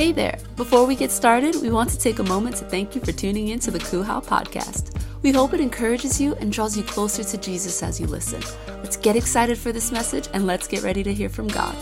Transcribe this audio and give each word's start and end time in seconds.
Hey 0.00 0.12
there! 0.12 0.38
Before 0.56 0.86
we 0.86 0.96
get 0.96 1.10
started, 1.10 1.56
we 1.56 1.68
want 1.68 1.90
to 1.90 1.98
take 1.98 2.20
a 2.20 2.22
moment 2.22 2.56
to 2.56 2.64
thank 2.64 2.94
you 2.94 3.02
for 3.02 3.12
tuning 3.12 3.48
in 3.48 3.58
to 3.58 3.70
the 3.70 3.78
Kuhau 3.78 4.24
podcast. 4.24 4.98
We 5.20 5.30
hope 5.30 5.52
it 5.52 5.60
encourages 5.60 6.18
you 6.18 6.34
and 6.36 6.50
draws 6.50 6.74
you 6.74 6.82
closer 6.82 7.22
to 7.22 7.36
Jesus 7.36 7.82
as 7.82 8.00
you 8.00 8.06
listen. 8.06 8.40
Let's 8.78 8.96
get 8.96 9.14
excited 9.14 9.58
for 9.58 9.72
this 9.72 9.92
message 9.92 10.26
and 10.32 10.46
let's 10.46 10.66
get 10.66 10.82
ready 10.82 11.02
to 11.02 11.12
hear 11.12 11.28
from 11.28 11.48
God. 11.48 11.76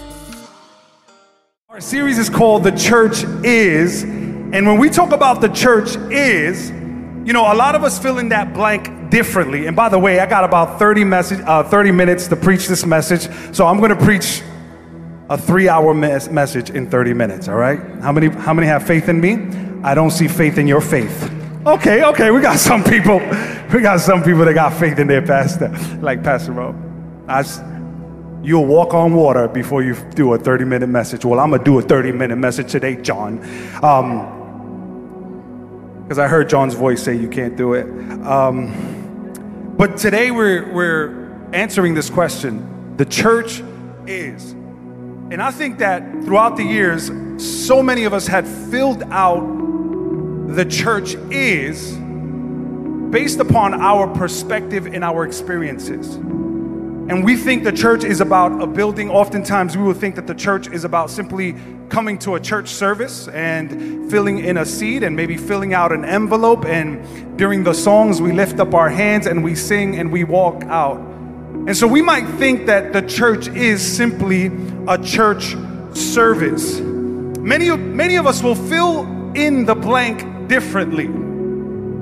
Our 1.68 1.80
series 1.80 2.18
is 2.18 2.28
called 2.28 2.64
The 2.64 2.72
Church 2.72 3.22
Is. 3.44 4.02
And 4.02 4.66
when 4.66 4.80
we 4.80 4.90
talk 4.90 5.12
about 5.12 5.40
the 5.40 5.50
church 5.50 5.94
is, 6.10 6.70
you 6.70 7.32
know, 7.32 7.52
a 7.52 7.54
lot 7.54 7.76
of 7.76 7.84
us 7.84 8.00
fill 8.00 8.18
in 8.18 8.30
that 8.30 8.52
blank 8.52 9.12
differently. 9.12 9.66
And 9.66 9.76
by 9.76 9.88
the 9.88 9.98
way, 10.00 10.18
I 10.18 10.26
got 10.26 10.42
about 10.42 10.80
30, 10.80 11.04
message, 11.04 11.40
uh, 11.46 11.62
30 11.62 11.92
minutes 11.92 12.26
to 12.26 12.34
preach 12.34 12.66
this 12.66 12.84
message. 12.84 13.28
So 13.54 13.68
I'm 13.68 13.78
going 13.78 13.96
to 13.96 14.04
preach 14.04 14.42
a 15.28 15.36
three 15.36 15.68
hour 15.68 15.94
mes- 15.94 16.30
message 16.30 16.70
in 16.70 16.88
30 16.88 17.14
minutes, 17.14 17.48
all 17.48 17.56
right? 17.56 17.80
How 18.00 18.12
many, 18.12 18.28
how 18.28 18.54
many 18.54 18.66
have 18.66 18.86
faith 18.86 19.08
in 19.08 19.20
me? 19.20 19.34
I 19.82 19.94
don't 19.94 20.10
see 20.10 20.28
faith 20.28 20.58
in 20.58 20.66
your 20.66 20.80
faith. 20.80 21.30
Okay, 21.66 22.04
okay, 22.04 22.30
we 22.30 22.40
got 22.40 22.58
some 22.70 22.82
people, 22.82 23.18
we 23.72 23.80
got 23.80 24.00
some 24.00 24.22
people 24.22 24.44
that 24.44 24.54
got 24.54 24.72
faith 24.74 24.98
in 24.98 25.06
their 25.06 25.22
pastor, 25.22 25.68
like 26.00 26.22
Pastor 26.22 26.52
Rob. 26.52 26.76
You'll 28.40 28.66
walk 28.66 28.94
on 28.94 29.14
water 29.14 29.48
before 29.48 29.82
you 29.82 29.94
do 30.14 30.32
a 30.32 30.38
30 30.38 30.64
minute 30.64 30.86
message. 30.86 31.24
Well, 31.24 31.40
I'm 31.40 31.50
gonna 31.50 31.62
do 31.62 31.78
a 31.78 31.82
30 31.82 32.12
minute 32.12 32.36
message 32.36 32.70
today, 32.70 32.96
John. 32.96 33.40
Um, 33.82 34.38
because 36.08 36.18
I 36.18 36.28
heard 36.28 36.48
John's 36.48 36.72
voice 36.72 37.02
say 37.02 37.14
you 37.14 37.28
can't 37.28 37.54
do 37.54 37.74
it. 37.74 37.84
Um, 38.24 39.74
but 39.76 39.98
today 39.98 40.30
we're, 40.30 40.72
we're 40.72 41.50
answering 41.52 41.92
this 41.92 42.08
question 42.08 42.96
the 42.96 43.04
church 43.04 43.62
is. 44.06 44.54
And 45.30 45.42
I 45.42 45.50
think 45.50 45.78
that 45.78 46.02
throughout 46.24 46.56
the 46.56 46.64
years, 46.64 47.10
so 47.36 47.82
many 47.82 48.04
of 48.04 48.14
us 48.14 48.26
had 48.26 48.46
filled 48.46 49.02
out 49.04 49.40
the 50.48 50.64
church 50.64 51.14
is 51.30 51.96
based 53.10 53.38
upon 53.38 53.74
our 53.74 54.08
perspective 54.08 54.86
and 54.86 55.04
our 55.04 55.26
experiences. 55.26 56.14
And 56.14 57.24
we 57.24 57.36
think 57.36 57.64
the 57.64 57.72
church 57.72 58.04
is 58.04 58.20
about 58.20 58.62
a 58.62 58.66
building. 58.66 59.10
Oftentimes, 59.10 59.76
we 59.76 59.82
will 59.82 59.94
think 59.94 60.14
that 60.16 60.26
the 60.26 60.34
church 60.34 60.68
is 60.68 60.84
about 60.84 61.10
simply 61.10 61.54
coming 61.88 62.18
to 62.18 62.34
a 62.34 62.40
church 62.40 62.68
service 62.68 63.28
and 63.28 64.10
filling 64.10 64.38
in 64.38 64.58
a 64.58 64.66
seat 64.66 65.02
and 65.02 65.16
maybe 65.16 65.36
filling 65.36 65.72
out 65.72 65.90
an 65.92 66.04
envelope. 66.04 66.66
And 66.66 67.38
during 67.38 67.64
the 67.64 67.72
songs, 67.72 68.20
we 68.20 68.32
lift 68.32 68.60
up 68.60 68.74
our 68.74 68.90
hands 68.90 69.26
and 69.26 69.42
we 69.42 69.54
sing 69.54 69.98
and 69.98 70.12
we 70.12 70.24
walk 70.24 70.64
out. 70.64 71.07
And 71.68 71.76
so 71.76 71.86
we 71.86 72.00
might 72.00 72.26
think 72.38 72.64
that 72.64 72.94
the 72.94 73.02
church 73.02 73.46
is 73.48 73.86
simply 73.86 74.50
a 74.88 74.96
church 74.96 75.54
service. 75.92 76.80
Many, 76.80 77.76
many 77.76 78.16
of 78.16 78.26
us 78.26 78.42
will 78.42 78.54
fill 78.54 79.02
in 79.34 79.66
the 79.66 79.74
blank 79.74 80.48
differently. 80.48 81.08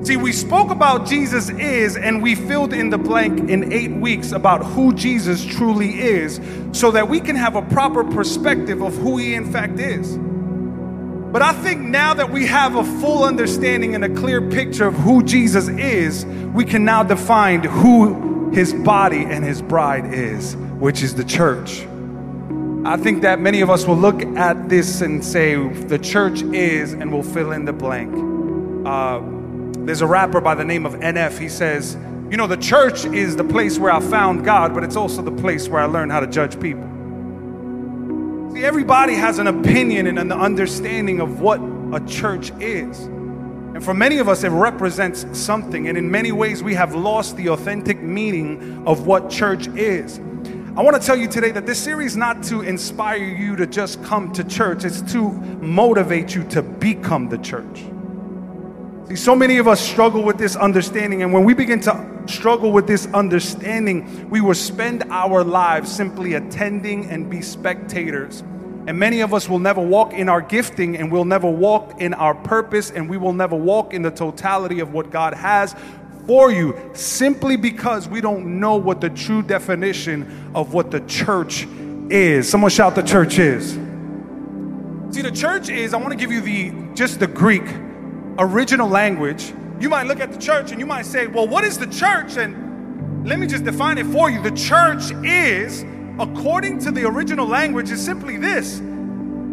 See, 0.05 0.15
we 0.15 0.31
spoke 0.31 0.71
about 0.71 1.05
Jesus 1.05 1.49
is, 1.49 1.97
and 1.97 2.23
we 2.23 2.33
filled 2.33 2.71
in 2.71 2.91
the 2.91 2.97
blank 2.97 3.49
in 3.49 3.73
eight 3.73 3.91
weeks 3.91 4.31
about 4.31 4.63
who 4.63 4.93
Jesus 4.93 5.43
truly 5.43 5.99
is, 5.99 6.39
so 6.71 6.89
that 6.91 7.09
we 7.09 7.19
can 7.19 7.35
have 7.35 7.57
a 7.57 7.61
proper 7.63 8.05
perspective 8.05 8.81
of 8.81 8.95
who 8.95 9.17
he 9.17 9.33
in 9.33 9.51
fact 9.51 9.81
is. 9.81 10.17
But 10.17 11.41
I 11.41 11.51
think 11.51 11.81
now 11.81 12.13
that 12.13 12.31
we 12.31 12.45
have 12.45 12.77
a 12.77 12.85
full 13.01 13.25
understanding 13.25 13.95
and 13.95 14.05
a 14.05 14.09
clear 14.15 14.49
picture 14.49 14.87
of 14.87 14.93
who 14.93 15.21
Jesus 15.23 15.67
is, 15.67 16.25
we 16.53 16.63
can 16.63 16.85
now 16.85 17.03
define 17.03 17.65
who 17.65 18.27
his 18.53 18.73
body 18.73 19.23
and 19.23 19.43
his 19.43 19.61
bride 19.61 20.13
is, 20.13 20.55
which 20.79 21.03
is 21.03 21.15
the 21.15 21.23
church. 21.23 21.85
I 22.85 22.95
think 22.95 23.21
that 23.23 23.39
many 23.39 23.61
of 23.61 23.69
us 23.69 23.85
will 23.85 23.97
look 23.97 24.21
at 24.21 24.69
this 24.69 25.01
and 25.01 25.23
say, 25.23 25.55
the 25.55 25.99
church 25.99 26.41
is, 26.41 26.93
and 26.93 27.11
we'll 27.11 27.23
fill 27.23 27.51
in 27.51 27.65
the 27.65 27.73
blank. 27.73 28.13
Uh, 28.87 29.21
there's 29.85 30.01
a 30.01 30.07
rapper 30.07 30.39
by 30.39 30.55
the 30.55 30.63
name 30.63 30.85
of 30.85 30.93
NF. 30.93 31.37
He 31.37 31.49
says, 31.49 31.97
You 32.29 32.37
know, 32.37 32.47
the 32.47 32.57
church 32.57 33.05
is 33.05 33.35
the 33.35 33.43
place 33.43 33.77
where 33.77 33.91
I 33.91 33.99
found 33.99 34.45
God, 34.45 34.73
but 34.73 34.83
it's 34.83 34.95
also 34.95 35.21
the 35.21 35.31
place 35.31 35.67
where 35.67 35.81
I 35.81 35.85
learned 35.85 36.11
how 36.11 36.19
to 36.19 36.27
judge 36.27 36.59
people. 36.59 36.83
See, 38.53 38.63
everybody 38.63 39.15
has 39.15 39.39
an 39.39 39.47
opinion 39.47 40.07
and 40.07 40.17
an 40.17 40.31
understanding 40.31 41.19
of 41.19 41.41
what 41.41 41.59
a 41.93 42.05
church 42.07 42.51
is. 42.59 43.09
And 43.77 43.85
for 43.85 43.93
many 43.93 44.17
of 44.17 44.27
us, 44.27 44.43
it 44.43 44.49
represents 44.49 45.23
something. 45.37 45.87
And 45.87 45.99
in 45.99 46.09
many 46.09 46.31
ways, 46.31 46.63
we 46.63 46.73
have 46.73 46.95
lost 46.95 47.37
the 47.37 47.49
authentic 47.49 48.01
meaning 48.01 48.81
of 48.87 49.05
what 49.05 49.29
church 49.29 49.67
is. 49.67 50.17
I 50.75 50.81
want 50.81 50.99
to 50.99 51.05
tell 51.05 51.15
you 51.15 51.27
today 51.27 51.51
that 51.51 51.67
this 51.67 51.77
series 51.79 52.13
is 52.13 52.17
not 52.17 52.41
to 52.45 52.61
inspire 52.61 53.23
you 53.23 53.55
to 53.55 53.67
just 53.67 54.03
come 54.03 54.33
to 54.33 54.43
church, 54.43 54.83
it's 54.83 55.03
to 55.13 55.29
motivate 55.29 56.33
you 56.33 56.43
to 56.45 56.63
become 56.63 57.29
the 57.29 57.37
church. 57.37 57.85
See, 59.09 59.15
so 59.15 59.35
many 59.35 59.59
of 59.59 59.67
us 59.67 59.79
struggle 59.79 60.23
with 60.23 60.39
this 60.39 60.55
understanding, 60.55 61.21
and 61.21 61.31
when 61.31 61.43
we 61.43 61.53
begin 61.53 61.79
to 61.81 62.23
struggle 62.25 62.71
with 62.71 62.87
this 62.87 63.05
understanding, 63.13 64.27
we 64.27 64.41
will 64.41 64.55
spend 64.55 65.03
our 65.11 65.43
lives 65.43 65.95
simply 65.95 66.33
attending 66.33 67.11
and 67.11 67.29
be 67.29 67.43
spectators 67.43 68.43
and 68.87 68.97
many 68.97 69.19
of 69.19 69.33
us 69.33 69.49
will 69.49 69.59
never 69.59 69.81
walk 69.81 70.13
in 70.13 70.29
our 70.29 70.39
gifting 70.39 70.95
and 70.95 71.11
we'll 71.11 71.25
never 71.25 71.49
walk 71.49 71.99
in 71.99 72.13
our 72.13 72.33
purpose 72.33 72.89
and 72.89 73.09
we 73.09 73.17
will 73.17 73.33
never 73.33 73.55
walk 73.55 73.93
in 73.93 74.01
the 74.01 74.09
totality 74.09 74.79
of 74.79 74.93
what 74.93 75.11
God 75.11 75.33
has 75.33 75.75
for 76.25 76.49
you 76.51 76.73
simply 76.93 77.57
because 77.57 78.07
we 78.07 78.21
don't 78.21 78.61
know 78.61 78.77
what 78.77 79.01
the 79.01 79.09
true 79.09 79.41
definition 79.41 80.51
of 80.55 80.73
what 80.73 80.89
the 80.89 81.01
church 81.01 81.67
is. 82.09 82.49
Someone 82.49 82.71
shout 82.71 82.95
the 82.95 83.03
church 83.03 83.39
is. 83.39 83.73
See, 85.13 85.21
the 85.21 85.33
church 85.33 85.67
is, 85.67 85.93
I 85.93 85.97
want 85.97 86.11
to 86.11 86.17
give 86.17 86.31
you 86.31 86.39
the 86.39 86.95
just 86.95 87.19
the 87.19 87.27
Greek 87.27 87.63
original 88.39 88.87
language. 88.87 89.53
You 89.81 89.89
might 89.89 90.07
look 90.07 90.21
at 90.21 90.31
the 90.31 90.39
church 90.39 90.71
and 90.71 90.79
you 90.79 90.85
might 90.85 91.05
say, 91.05 91.27
well, 91.27 91.47
what 91.47 91.65
is 91.65 91.77
the 91.77 91.87
church? 91.87 92.37
And 92.37 93.27
let 93.27 93.37
me 93.37 93.47
just 93.47 93.65
define 93.65 93.97
it 93.97 94.05
for 94.05 94.29
you. 94.29 94.41
The 94.41 94.51
church 94.51 95.11
is 95.25 95.83
according 96.19 96.79
to 96.79 96.91
the 96.91 97.05
original 97.05 97.47
language, 97.47 97.91
is 97.91 98.03
simply 98.03 98.37
this 98.37 98.81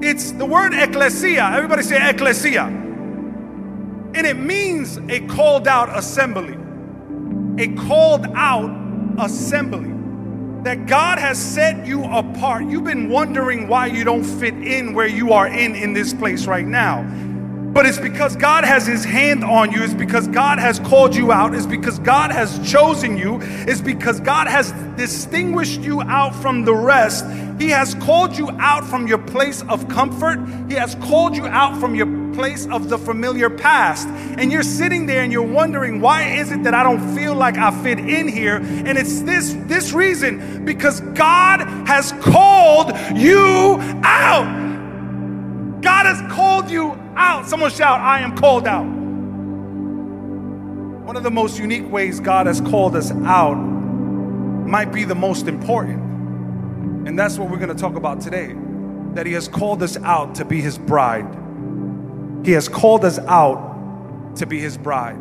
it's 0.03 0.33
the 0.33 0.45
word 0.45 0.75
ecclesia. 0.75 1.51
Everybody 1.55 1.83
say 1.83 2.11
ecclesia. 2.11 2.65
And 2.65 4.27
it 4.27 4.37
means 4.37 4.99
a 5.09 5.21
called 5.27 5.67
out 5.67 5.97
assembly. 5.97 6.57
A 7.63 7.75
called 7.75 8.27
out 8.35 8.71
assembly. 9.19 9.93
That 10.65 10.87
God 10.87 11.19
has 11.19 11.39
set 11.39 11.87
you 11.87 12.05
apart. 12.05 12.65
You've 12.65 12.85
been 12.85 13.09
wondering 13.09 13.69
why 13.69 13.87
you 13.87 14.05
don't 14.05 14.25
fit 14.25 14.55
in 14.55 14.95
where 14.95 15.07
you 15.07 15.33
are 15.33 15.47
in 15.47 15.75
in 15.75 15.93
this 15.93 16.13
place 16.13 16.47
right 16.47 16.67
now 16.67 17.03
but 17.75 17.87
it's 17.87 17.99
because 17.99 18.37
God 18.37 18.63
has 18.63 18.87
His 18.87 19.05
hand 19.05 19.43
on 19.43 19.73
you. 19.73 19.83
It's 19.83 19.93
because 19.93 20.29
God 20.29 20.61
has 20.61 20.79
called 20.79 21.15
you 21.15 21.33
out. 21.33 21.55
It's 21.55 21.67
because 21.67 21.99
God 21.99 22.31
has 22.31 22.59
chosen 22.71 23.19
you. 23.19 23.41
It's 23.43 23.81
because 23.81 24.21
God 24.21 24.47
has 24.47 24.71
distinguished 24.97 25.81
you 25.81 26.01
out 26.03 26.37
from 26.37 26.65
the 26.65 26.73
rest. 26.73 27.27
He 27.59 27.69
has 27.71 27.97
called 27.97 28.39
you 28.39 28.49
out 28.61 28.85
from 28.85 29.09
your 29.09 29.19
place 29.19 29.63
of 29.69 29.89
comfort. 29.89 30.39
He 30.69 30.75
has 30.75 30.95
called 30.97 31.37
you 31.37 31.47
out 31.47 31.81
from 31.81 31.97
your 31.97 32.07
place 32.33 32.67
of 32.67 32.89
the 32.89 32.99
familiar 32.99 33.51
past. 33.51 34.07
And 34.09 34.53
you're 34.53 34.63
sitting 34.63 35.07
there 35.07 35.23
and 35.23 35.33
you're 35.33 35.43
wondering, 35.43 36.01
why 36.01 36.37
is 36.37 36.53
it 36.53 36.63
that 36.63 36.75
I 36.75 36.85
don't 36.85 37.15
feel 37.17 37.35
like 37.35 37.57
I 37.57 37.71
fit 37.83 37.99
in 37.99 38.29
here? 38.29 38.57
And 38.57 38.97
it's 38.97 39.23
this, 39.23 39.55
this 39.67 39.93
reason 39.93 40.65
because 40.65 41.01
God 41.01 41.61
has 41.89 42.13
called 42.21 42.93
you 43.17 43.79
out. 44.05 44.63
God 45.81 46.07
has 46.07 46.33
called 46.33 46.71
you 46.71 47.01
out. 47.17 47.49
Someone 47.49 47.71
shout, 47.71 48.01
I 48.01 48.21
am 48.21 48.37
called 48.37 48.67
out. 48.67 48.87
One 51.05 51.17
of 51.17 51.23
the 51.23 51.31
most 51.31 51.59
unique 51.59 51.91
ways 51.91 52.21
God 52.21 52.47
has 52.47 52.61
called 52.61 52.97
us 52.97 53.11
out 53.13 53.55
might 53.55 54.93
be 54.93 55.05
the 55.05 55.15
most 55.15 55.47
important. 55.47 56.01
And 57.07 57.19
that's 57.19 57.39
what 57.39 57.51
we're 57.51 57.59
going 57.59 57.69
to 57.69 57.75
talk 57.75 57.97
about 57.97 58.21
today. 58.21 58.55
That 59.13 59.27
He 59.27 59.33
has 59.35 59.47
called 59.47 59.83
us 59.83 59.97
out 59.99 60.35
to 60.37 60.45
be 60.45 60.61
His 60.61 60.79
bride. 60.79 61.27
He 62.45 62.53
has 62.53 62.69
called 62.69 63.05
us 63.05 63.19
out 63.19 64.37
to 64.37 64.47
be 64.47 64.59
His 64.59 64.79
bride. 64.79 65.21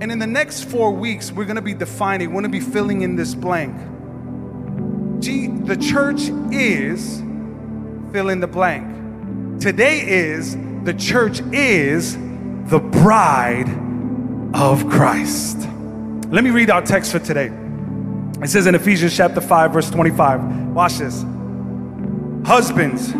And 0.00 0.12
in 0.12 0.18
the 0.18 0.26
next 0.26 0.64
four 0.64 0.92
weeks, 0.92 1.32
we're 1.32 1.44
going 1.44 1.56
to 1.56 1.62
be 1.62 1.74
defining, 1.74 2.28
we're 2.28 2.42
going 2.42 2.52
to 2.52 2.58
be 2.58 2.60
filling 2.60 3.02
in 3.02 3.16
this 3.16 3.34
blank. 3.34 3.76
Gee, 5.22 5.48
the 5.48 5.76
church 5.76 6.30
is 6.52 7.18
fill 8.12 8.28
in 8.28 8.40
the 8.40 8.46
blank. 8.46 9.60
Today 9.60 10.00
is 10.00 10.54
the 10.84 10.94
church 10.94 11.40
is 11.52 12.16
the 12.70 12.78
bride 12.78 13.68
of 14.54 14.88
Christ. 14.88 15.58
Let 16.28 16.44
me 16.44 16.50
read 16.50 16.70
our 16.70 16.82
text 16.82 17.12
for 17.12 17.18
today. 17.18 17.50
It 18.42 18.48
says 18.48 18.66
in 18.66 18.74
Ephesians 18.74 19.14
chapter 19.14 19.40
5, 19.40 19.72
verse 19.72 19.90
25. 19.90 20.42
Watch 20.68 20.98
this. 20.98 21.22
Husbands, 22.46 23.12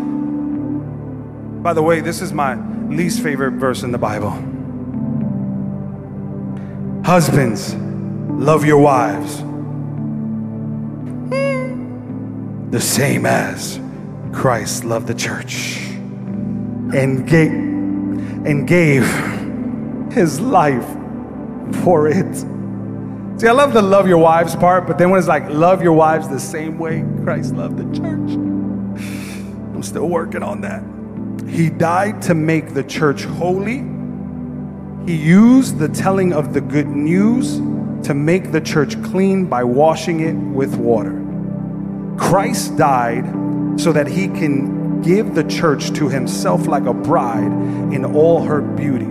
by 1.62 1.74
the 1.74 1.82
way, 1.82 2.00
this 2.00 2.22
is 2.22 2.32
my 2.32 2.54
least 2.88 3.22
favorite 3.22 3.52
verse 3.52 3.82
in 3.82 3.92
the 3.92 3.98
Bible. 3.98 4.30
Husbands, 7.04 7.74
love 7.74 8.64
your 8.64 8.80
wives 8.80 9.40
hmm, 11.30 12.70
the 12.70 12.80
same 12.80 13.26
as 13.26 13.78
Christ 14.32 14.84
loved 14.84 15.06
the 15.06 15.14
church 15.14 15.89
and 16.94 17.28
gave 17.28 17.50
and 17.50 18.66
gave 18.66 19.02
his 20.12 20.40
life 20.40 20.86
for 21.82 22.08
it. 22.08 22.36
See, 23.40 23.48
I 23.48 23.52
love 23.52 23.72
the 23.72 23.82
love 23.82 24.06
your 24.08 24.18
wives 24.18 24.56
part, 24.56 24.86
but 24.86 24.98
then 24.98 25.10
when 25.10 25.18
it's 25.18 25.28
like 25.28 25.48
love 25.48 25.82
your 25.82 25.92
wives 25.92 26.28
the 26.28 26.40
same 26.40 26.78
way 26.78 27.04
Christ 27.22 27.54
loved 27.54 27.76
the 27.78 27.84
church, 27.96 28.30
I'm 28.32 29.82
still 29.82 30.08
working 30.08 30.42
on 30.42 30.60
that. 30.62 30.82
He 31.48 31.70
died 31.70 32.22
to 32.22 32.34
make 32.34 32.74
the 32.74 32.84
church 32.84 33.24
holy. 33.24 33.78
He 35.06 35.16
used 35.16 35.78
the 35.78 35.88
telling 35.88 36.32
of 36.32 36.52
the 36.52 36.60
good 36.60 36.86
news 36.86 37.56
to 38.06 38.14
make 38.14 38.52
the 38.52 38.60
church 38.60 39.02
clean 39.02 39.46
by 39.46 39.64
washing 39.64 40.20
it 40.20 40.34
with 40.34 40.76
water. 40.76 41.16
Christ 42.18 42.76
died 42.76 43.24
so 43.80 43.92
that 43.92 44.06
he 44.06 44.28
can 44.28 44.79
give 45.02 45.34
the 45.34 45.44
church 45.44 45.92
to 45.92 46.08
himself 46.08 46.66
like 46.66 46.84
a 46.84 46.94
bride 46.94 47.52
in 47.92 48.04
all 48.04 48.42
her 48.42 48.60
beauty. 48.60 49.06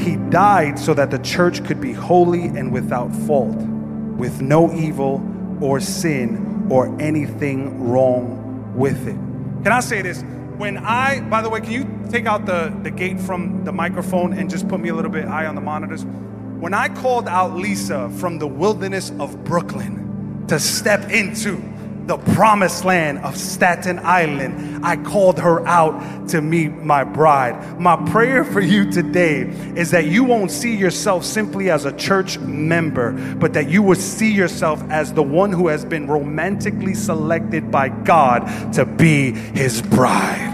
He 0.00 0.16
died 0.16 0.78
so 0.78 0.94
that 0.94 1.10
the 1.10 1.18
church 1.18 1.64
could 1.64 1.80
be 1.80 1.92
holy 1.92 2.44
and 2.44 2.72
without 2.72 3.14
fault, 3.14 3.56
with 3.56 4.40
no 4.40 4.72
evil 4.72 5.26
or 5.60 5.80
sin 5.80 6.68
or 6.70 6.94
anything 7.00 7.88
wrong 7.88 8.72
with 8.74 9.06
it. 9.06 9.16
Can 9.62 9.72
I 9.72 9.80
say 9.80 10.02
this? 10.02 10.22
When 10.56 10.78
I, 10.78 11.20
by 11.22 11.42
the 11.42 11.50
way, 11.50 11.60
can 11.60 11.72
you 11.72 12.08
take 12.10 12.26
out 12.26 12.46
the, 12.46 12.74
the 12.82 12.90
gate 12.90 13.20
from 13.20 13.64
the 13.64 13.72
microphone 13.72 14.32
and 14.32 14.48
just 14.48 14.68
put 14.68 14.80
me 14.80 14.90
a 14.90 14.94
little 14.94 15.10
bit 15.10 15.24
high 15.24 15.46
on 15.46 15.54
the 15.54 15.60
monitors? 15.60 16.04
When 16.04 16.74
I 16.74 16.88
called 16.88 17.28
out 17.28 17.56
Lisa 17.56 18.10
from 18.10 18.38
the 18.38 18.46
wilderness 18.46 19.10
of 19.18 19.42
Brooklyn 19.44 20.44
to 20.48 20.60
step 20.60 21.10
into 21.10 21.62
the 22.06 22.18
promised 22.34 22.84
land 22.84 23.18
of 23.20 23.36
Staten 23.36 23.98
Island, 24.00 24.84
I 24.84 24.96
called 24.96 25.38
her 25.38 25.66
out 25.66 26.28
to 26.30 26.40
meet 26.40 26.72
my 26.72 27.04
bride. 27.04 27.80
My 27.80 27.96
prayer 28.10 28.44
for 28.44 28.60
you 28.60 28.90
today 28.90 29.42
is 29.76 29.90
that 29.92 30.06
you 30.06 30.24
won't 30.24 30.50
see 30.50 30.74
yourself 30.74 31.24
simply 31.24 31.70
as 31.70 31.84
a 31.84 31.92
church 31.96 32.38
member, 32.38 33.12
but 33.36 33.52
that 33.52 33.68
you 33.68 33.82
will 33.82 33.96
see 33.96 34.32
yourself 34.32 34.82
as 34.90 35.12
the 35.12 35.22
one 35.22 35.52
who 35.52 35.68
has 35.68 35.84
been 35.84 36.06
romantically 36.06 36.94
selected 36.94 37.70
by 37.70 37.88
God 37.88 38.72
to 38.74 38.84
be 38.84 39.32
his 39.32 39.82
bride. 39.82 40.48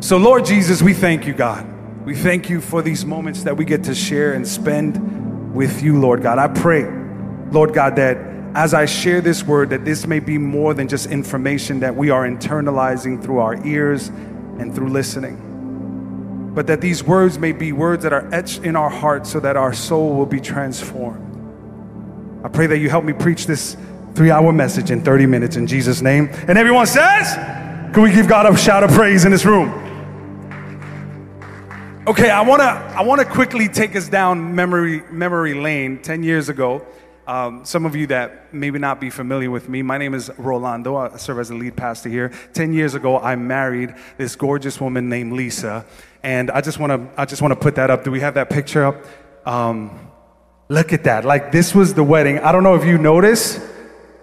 So, 0.00 0.16
Lord 0.16 0.46
Jesus, 0.46 0.80
we 0.80 0.94
thank 0.94 1.26
you, 1.26 1.34
God. 1.34 1.66
We 2.06 2.14
thank 2.14 2.48
you 2.48 2.62
for 2.62 2.80
these 2.80 3.04
moments 3.04 3.42
that 3.42 3.56
we 3.56 3.66
get 3.66 3.84
to 3.84 3.94
share 3.94 4.32
and 4.32 4.48
spend 4.48 5.54
with 5.54 5.82
you, 5.82 6.00
Lord 6.00 6.22
God. 6.22 6.38
I 6.38 6.48
pray 6.48 6.97
Lord 7.50 7.72
God, 7.72 7.96
that 7.96 8.16
as 8.54 8.74
I 8.74 8.86
share 8.86 9.20
this 9.20 9.42
word, 9.42 9.70
that 9.70 9.84
this 9.84 10.06
may 10.06 10.20
be 10.20 10.38
more 10.38 10.74
than 10.74 10.88
just 10.88 11.06
information 11.06 11.80
that 11.80 11.94
we 11.94 12.10
are 12.10 12.28
internalizing 12.28 13.22
through 13.22 13.38
our 13.38 13.64
ears 13.66 14.08
and 14.08 14.74
through 14.74 14.88
listening, 14.88 16.52
but 16.54 16.66
that 16.66 16.80
these 16.80 17.04
words 17.04 17.38
may 17.38 17.52
be 17.52 17.72
words 17.72 18.02
that 18.02 18.12
are 18.12 18.28
etched 18.34 18.64
in 18.64 18.74
our 18.74 18.90
hearts 18.90 19.30
so 19.30 19.40
that 19.40 19.56
our 19.56 19.72
soul 19.72 20.14
will 20.14 20.26
be 20.26 20.40
transformed. 20.40 21.24
I 22.44 22.48
pray 22.48 22.66
that 22.66 22.78
you 22.78 22.88
help 22.88 23.04
me 23.04 23.12
preach 23.12 23.46
this 23.46 23.76
three 24.14 24.30
hour 24.30 24.52
message 24.52 24.90
in 24.90 25.02
30 25.02 25.26
minutes 25.26 25.56
in 25.56 25.66
Jesus' 25.66 26.02
name. 26.02 26.28
And 26.48 26.58
everyone 26.58 26.86
says, 26.86 27.34
Can 27.92 28.02
we 28.02 28.12
give 28.12 28.28
God 28.28 28.52
a 28.52 28.56
shout 28.56 28.82
of 28.82 28.90
praise 28.90 29.24
in 29.24 29.30
this 29.30 29.44
room? 29.44 29.68
Okay, 32.06 32.30
I 32.30 32.40
wanna, 32.40 32.64
I 32.64 33.02
wanna 33.02 33.24
quickly 33.24 33.68
take 33.68 33.94
us 33.94 34.08
down 34.08 34.54
memory, 34.54 35.02
memory 35.10 35.54
lane 35.54 36.00
10 36.00 36.22
years 36.22 36.48
ago. 36.48 36.84
Um, 37.28 37.66
some 37.66 37.84
of 37.84 37.94
you 37.94 38.06
that 38.06 38.54
maybe 38.54 38.78
not 38.78 39.02
be 39.02 39.10
familiar 39.10 39.50
with 39.50 39.68
me, 39.68 39.82
my 39.82 39.98
name 39.98 40.14
is 40.14 40.30
Rolando. 40.38 40.96
I 40.96 41.18
serve 41.18 41.40
as 41.40 41.50
the 41.50 41.56
lead 41.56 41.76
pastor 41.76 42.08
here. 42.08 42.32
Ten 42.54 42.72
years 42.72 42.94
ago, 42.94 43.18
I 43.18 43.36
married 43.36 43.94
this 44.16 44.34
gorgeous 44.34 44.80
woman 44.80 45.10
named 45.10 45.34
Lisa, 45.34 45.84
and 46.22 46.50
I 46.50 46.62
just 46.62 46.78
want 46.78 46.90
to 46.92 47.20
I 47.20 47.26
just 47.26 47.42
want 47.42 47.52
to 47.52 47.60
put 47.60 47.74
that 47.74 47.90
up. 47.90 48.02
Do 48.02 48.10
we 48.10 48.20
have 48.20 48.32
that 48.34 48.48
picture 48.48 48.86
up? 48.86 49.04
Um, 49.44 50.10
look 50.68 50.94
at 50.94 51.04
that! 51.04 51.26
Like 51.26 51.52
this 51.52 51.74
was 51.74 51.92
the 51.92 52.02
wedding. 52.02 52.38
I 52.38 52.50
don't 52.50 52.62
know 52.62 52.76
if 52.76 52.86
you 52.86 52.96
notice, 52.96 53.60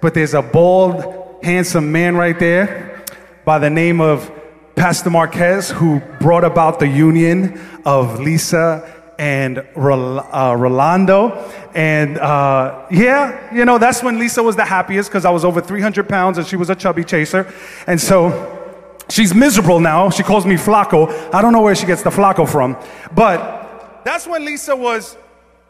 but 0.01 0.15
there's 0.15 0.33
a 0.33 0.41
bald, 0.41 1.43
handsome 1.43 1.91
man 1.91 2.15
right 2.15 2.39
there 2.39 3.05
by 3.45 3.59
the 3.59 3.69
name 3.69 4.01
of 4.01 4.31
Pastor 4.75 5.11
Marquez 5.11 5.69
who 5.69 5.99
brought 6.19 6.43
about 6.43 6.79
the 6.79 6.87
union 6.87 7.61
of 7.85 8.19
Lisa 8.19 8.94
and 9.17 9.59
uh, 9.59 10.55
Rolando. 10.57 11.51
And 11.73 12.17
uh, 12.17 12.85
yeah, 12.91 13.53
you 13.53 13.65
know, 13.65 13.77
that's 13.77 14.01
when 14.01 14.19
Lisa 14.19 14.41
was 14.41 14.55
the 14.55 14.65
happiest 14.65 15.09
because 15.09 15.25
I 15.25 15.29
was 15.29 15.43
over 15.43 15.61
300 15.61 16.07
pounds 16.07 16.37
and 16.37 16.47
she 16.47 16.55
was 16.55 16.69
a 16.69 16.75
chubby 16.75 17.03
chaser. 17.03 17.51
And 17.87 17.99
so 17.99 18.77
she's 19.09 19.33
miserable 19.33 19.79
now. 19.79 20.09
She 20.09 20.23
calls 20.23 20.45
me 20.45 20.55
Flaco. 20.55 21.09
I 21.33 21.41
don't 21.41 21.53
know 21.53 21.61
where 21.61 21.75
she 21.75 21.85
gets 21.85 22.03
the 22.03 22.09
Flaco 22.09 22.49
from. 22.49 22.77
But 23.13 24.01
that's 24.03 24.27
when 24.27 24.45
Lisa 24.45 24.75
was 24.75 25.17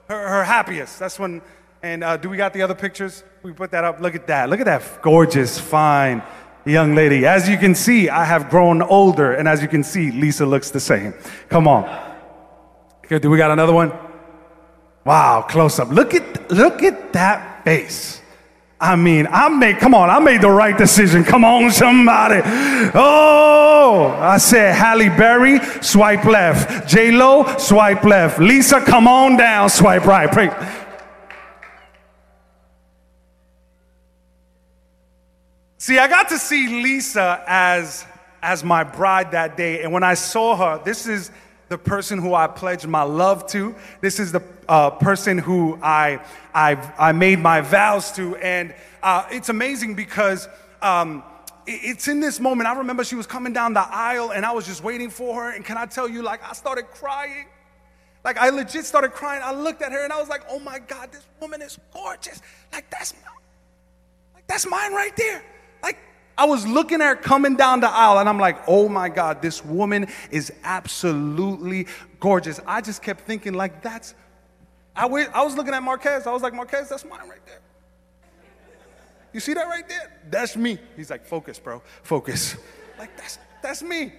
her, 0.07 0.27
her 0.27 0.44
happiest. 0.44 1.00
That's 1.00 1.18
when, 1.18 1.42
and 1.81 2.03
uh, 2.03 2.18
do 2.18 2.30
we 2.30 2.38
got 2.38 2.53
the 2.53 2.62
other 2.62 2.75
pictures? 2.75 3.24
We 3.44 3.51
put 3.53 3.71
that 3.71 3.83
up. 3.83 4.00
Look 4.00 4.15
at 4.15 4.27
that. 4.27 4.50
Look 4.50 4.59
at 4.59 4.65
that 4.65 5.01
gorgeous, 5.01 5.59
fine 5.59 6.24
young 6.65 6.95
lady. 6.95 7.25
As 7.25 7.47
you 7.47 7.57
can 7.57 7.75
see, 7.75 8.09
I 8.09 8.25
have 8.25 8.50
grown 8.50 8.81
older. 8.81 9.33
And 9.33 9.47
as 9.47 9.62
you 9.62 9.68
can 9.68 9.83
see, 9.83 10.12
Lisa 10.12 10.45
looks 10.45 10.71
the 10.71 10.80
same. 10.80 11.13
Come 11.50 11.68
on. 11.68 11.83
Okay, 13.06 13.19
do 13.19 13.30
we 13.30 13.38
got 13.38 13.52
another 13.52 13.74
one? 13.74 13.92
Wow, 15.06 15.46
close 15.48 15.78
up. 15.78 15.90
Look 15.90 16.16
at 16.16 16.52
look 16.52 16.81
at 16.81 17.13
that 17.13 17.63
face. 17.63 18.19
I 18.80 18.96
mean, 18.96 19.28
I 19.30 19.48
made 19.48 19.78
come 19.78 19.94
on, 19.94 20.10
I 20.10 20.18
made 20.18 20.42
the 20.42 20.50
right 20.50 20.75
decision. 20.75 21.24
Come 21.24 21.46
on, 21.46 21.72
somebody. 21.72 22.42
Oh, 22.96 24.18
I 24.19 24.38
said 24.38 24.74
Halle 24.74 25.10
Berry, 25.10 25.60
swipe 25.81 26.25
left. 26.25 26.88
J 26.90 27.12
Lo, 27.12 27.46
swipe 27.60 28.04
left. 28.04 28.40
Lisa, 28.40 28.81
come 28.81 29.07
on 29.07 29.38
down, 29.38 29.69
swipe 29.69 30.06
right. 30.06 30.31
Pray. 30.31 30.50
See, 35.78 36.00
I 36.00 36.07
got 36.07 36.30
to 36.30 36.40
see 36.40 36.81
Lisa 36.81 37.44
as 37.46 38.04
as 38.42 38.63
my 38.63 38.84
bride 38.84 39.31
that 39.31 39.56
day, 39.56 39.84
and 39.84 39.94
when 39.94 40.04
I 40.04 40.16
saw 40.16 40.56
her, 40.56 40.84
this 40.84 41.06
is 41.06 41.30
the 41.69 41.77
person 41.77 42.19
who 42.19 42.33
I 42.33 42.47
pledged 42.47 42.88
my 42.88 43.03
love 43.03 43.47
to. 43.47 43.75
This 44.01 44.19
is 44.19 44.31
the 44.31 44.44
uh, 44.67 44.91
person 44.91 45.38
who 45.38 45.79
I, 45.81 46.23
I, 46.53 46.75
I 46.97 47.12
made 47.12 47.39
my 47.39 47.62
vows 47.62 48.12
to. 48.13 48.35
And 48.38 48.73
uh, 49.01 49.25
it's 49.31 49.50
amazing 49.50 49.95
because 49.95 50.47
um, 50.81 51.23
it's 51.65 52.07
in 52.07 52.19
this 52.19 52.39
moment. 52.39 52.67
I 52.67 52.77
remember 52.77 53.03
she 53.03 53.15
was 53.15 53.27
coming 53.27 53.53
down 53.53 53.73
the 53.73 53.88
aisle 53.88 54.31
and 54.31 54.45
I 54.45 54.51
was 54.51 54.66
just 54.66 54.83
waiting 54.83 55.09
for 55.09 55.42
her. 55.42 55.51
And 55.51 55.66
can 55.66 55.78
I 55.78 55.85
tell 55.85 56.07
you, 56.07 56.21
like, 56.21 56.47
I 56.47 56.54
started 56.54 56.92
crying. 56.92 57.47
Like, 58.23 58.37
I 58.37 58.49
legit 58.49 58.85
started 58.85 59.11
crying. 59.11 59.42
I 59.44 59.54
looked 59.54 59.81
at 59.81 59.92
her 59.92 60.04
and 60.04 60.13
I 60.13 60.19
was 60.19 60.30
like, 60.30 60.44
oh 60.49 60.59
my 60.59 60.80
God, 60.80 61.11
this 61.11 61.25
woman 61.40 61.61
is 61.61 61.80
gorgeous. 61.94 62.42
Like, 62.71 62.90
that's, 62.90 63.13
like, 64.33 64.45
that's 64.47 64.68
mine 64.68 64.94
right 64.94 65.16
there. 65.16 65.44
Like, 65.81 65.97
I 66.37 66.45
was 66.45 66.68
looking 66.68 67.01
at 67.01 67.07
her 67.07 67.15
coming 67.15 67.56
down 67.56 67.80
the 67.80 67.89
aisle 67.89 68.19
and 68.19 68.27
I'm 68.27 68.39
like, 68.39 68.57
oh 68.68 68.89
my 68.89 69.07
God, 69.09 69.42
this 69.42 69.63
woman 69.63 70.07
is 70.31 70.51
absolutely 70.63 71.87
gorgeous. 72.19 72.59
I 72.68 72.81
just 72.81 73.01
kept 73.01 73.21
thinking, 73.21 73.54
like, 73.54 73.81
that's, 73.81 74.15
I, 74.95 75.06
I 75.06 75.44
was 75.44 75.56
looking 75.56 75.73
at 75.73 75.81
Marquez. 75.81 76.27
I 76.27 76.31
was 76.31 76.42
like, 76.42 76.54
Marquez, 76.54 76.89
that's 76.89 77.06
mine 77.06 77.30
right 77.30 77.45
there. 77.45 77.61
You 79.31 79.39
see 79.39 79.54
that 79.54 79.68
right 79.68 79.87
there? 79.87 80.11
That's 80.30 80.56
me. 80.56 80.77
He's 80.95 81.09
like, 81.09 81.25
focus, 81.25 81.59
bro, 81.59 81.81
focus. 82.04 82.56
Like, 82.97 83.15
that's, 83.18 83.37
that's 83.61 83.83
me. 83.83 84.13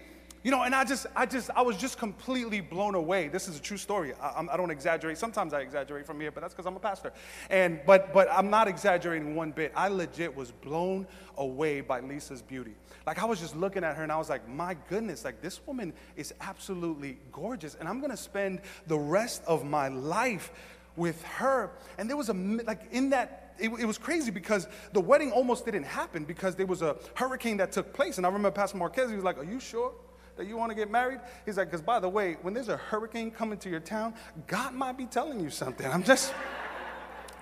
You 0.46 0.52
know, 0.52 0.62
and 0.62 0.76
I 0.76 0.84
just, 0.84 1.06
I 1.16 1.26
just, 1.26 1.50
I 1.56 1.62
was 1.62 1.76
just 1.76 1.98
completely 1.98 2.60
blown 2.60 2.94
away. 2.94 3.26
This 3.26 3.48
is 3.48 3.58
a 3.58 3.60
true 3.60 3.76
story. 3.76 4.12
I, 4.22 4.46
I 4.48 4.56
don't 4.56 4.70
exaggerate. 4.70 5.18
Sometimes 5.18 5.52
I 5.52 5.58
exaggerate 5.58 6.06
from 6.06 6.20
here, 6.20 6.30
but 6.30 6.40
that's 6.40 6.54
because 6.54 6.66
I'm 6.66 6.76
a 6.76 6.78
pastor. 6.78 7.12
And, 7.50 7.80
but, 7.84 8.12
but 8.12 8.28
I'm 8.30 8.48
not 8.48 8.68
exaggerating 8.68 9.34
one 9.34 9.50
bit. 9.50 9.72
I 9.74 9.88
legit 9.88 10.36
was 10.36 10.52
blown 10.52 11.08
away 11.36 11.80
by 11.80 11.98
Lisa's 11.98 12.42
beauty. 12.42 12.76
Like 13.08 13.20
I 13.20 13.24
was 13.24 13.40
just 13.40 13.56
looking 13.56 13.82
at 13.82 13.96
her 13.96 14.04
and 14.04 14.12
I 14.12 14.18
was 14.18 14.30
like, 14.30 14.48
my 14.48 14.76
goodness, 14.88 15.24
like 15.24 15.42
this 15.42 15.60
woman 15.66 15.92
is 16.14 16.32
absolutely 16.40 17.18
gorgeous. 17.32 17.74
And 17.74 17.88
I'm 17.88 17.98
going 17.98 18.12
to 18.12 18.16
spend 18.16 18.60
the 18.86 19.00
rest 19.00 19.42
of 19.48 19.64
my 19.64 19.88
life 19.88 20.52
with 20.94 21.24
her. 21.24 21.72
And 21.98 22.08
there 22.08 22.16
was 22.16 22.28
a, 22.28 22.34
like 22.34 22.82
in 22.92 23.10
that 23.10 23.56
it, 23.58 23.70
it, 23.80 23.84
was 23.84 23.98
crazy 23.98 24.30
because 24.30 24.68
the 24.92 25.00
wedding 25.00 25.32
almost 25.32 25.64
didn't 25.64 25.86
happen 25.86 26.24
because 26.24 26.54
there 26.54 26.66
was 26.66 26.82
a 26.82 26.98
hurricane 27.14 27.56
that 27.56 27.72
took 27.72 27.92
place. 27.92 28.18
And 28.18 28.24
I 28.24 28.28
remember 28.28 28.52
Pastor 28.52 28.76
Marquez, 28.76 29.10
he 29.10 29.16
was 29.16 29.24
like, 29.24 29.38
Are 29.38 29.44
you 29.44 29.58
sure? 29.58 29.92
That 30.36 30.46
you 30.46 30.56
want 30.56 30.70
to 30.70 30.76
get 30.76 30.90
married? 30.90 31.20
He's 31.44 31.56
like, 31.56 31.68
because 31.68 31.82
by 31.82 32.00
the 32.00 32.08
way, 32.08 32.36
when 32.42 32.54
there's 32.54 32.68
a 32.68 32.76
hurricane 32.76 33.30
coming 33.30 33.58
to 33.58 33.70
your 33.70 33.80
town, 33.80 34.14
God 34.46 34.74
might 34.74 34.96
be 34.96 35.06
telling 35.06 35.40
you 35.40 35.50
something. 35.50 35.86
I'm 35.86 36.02
just, 36.02 36.32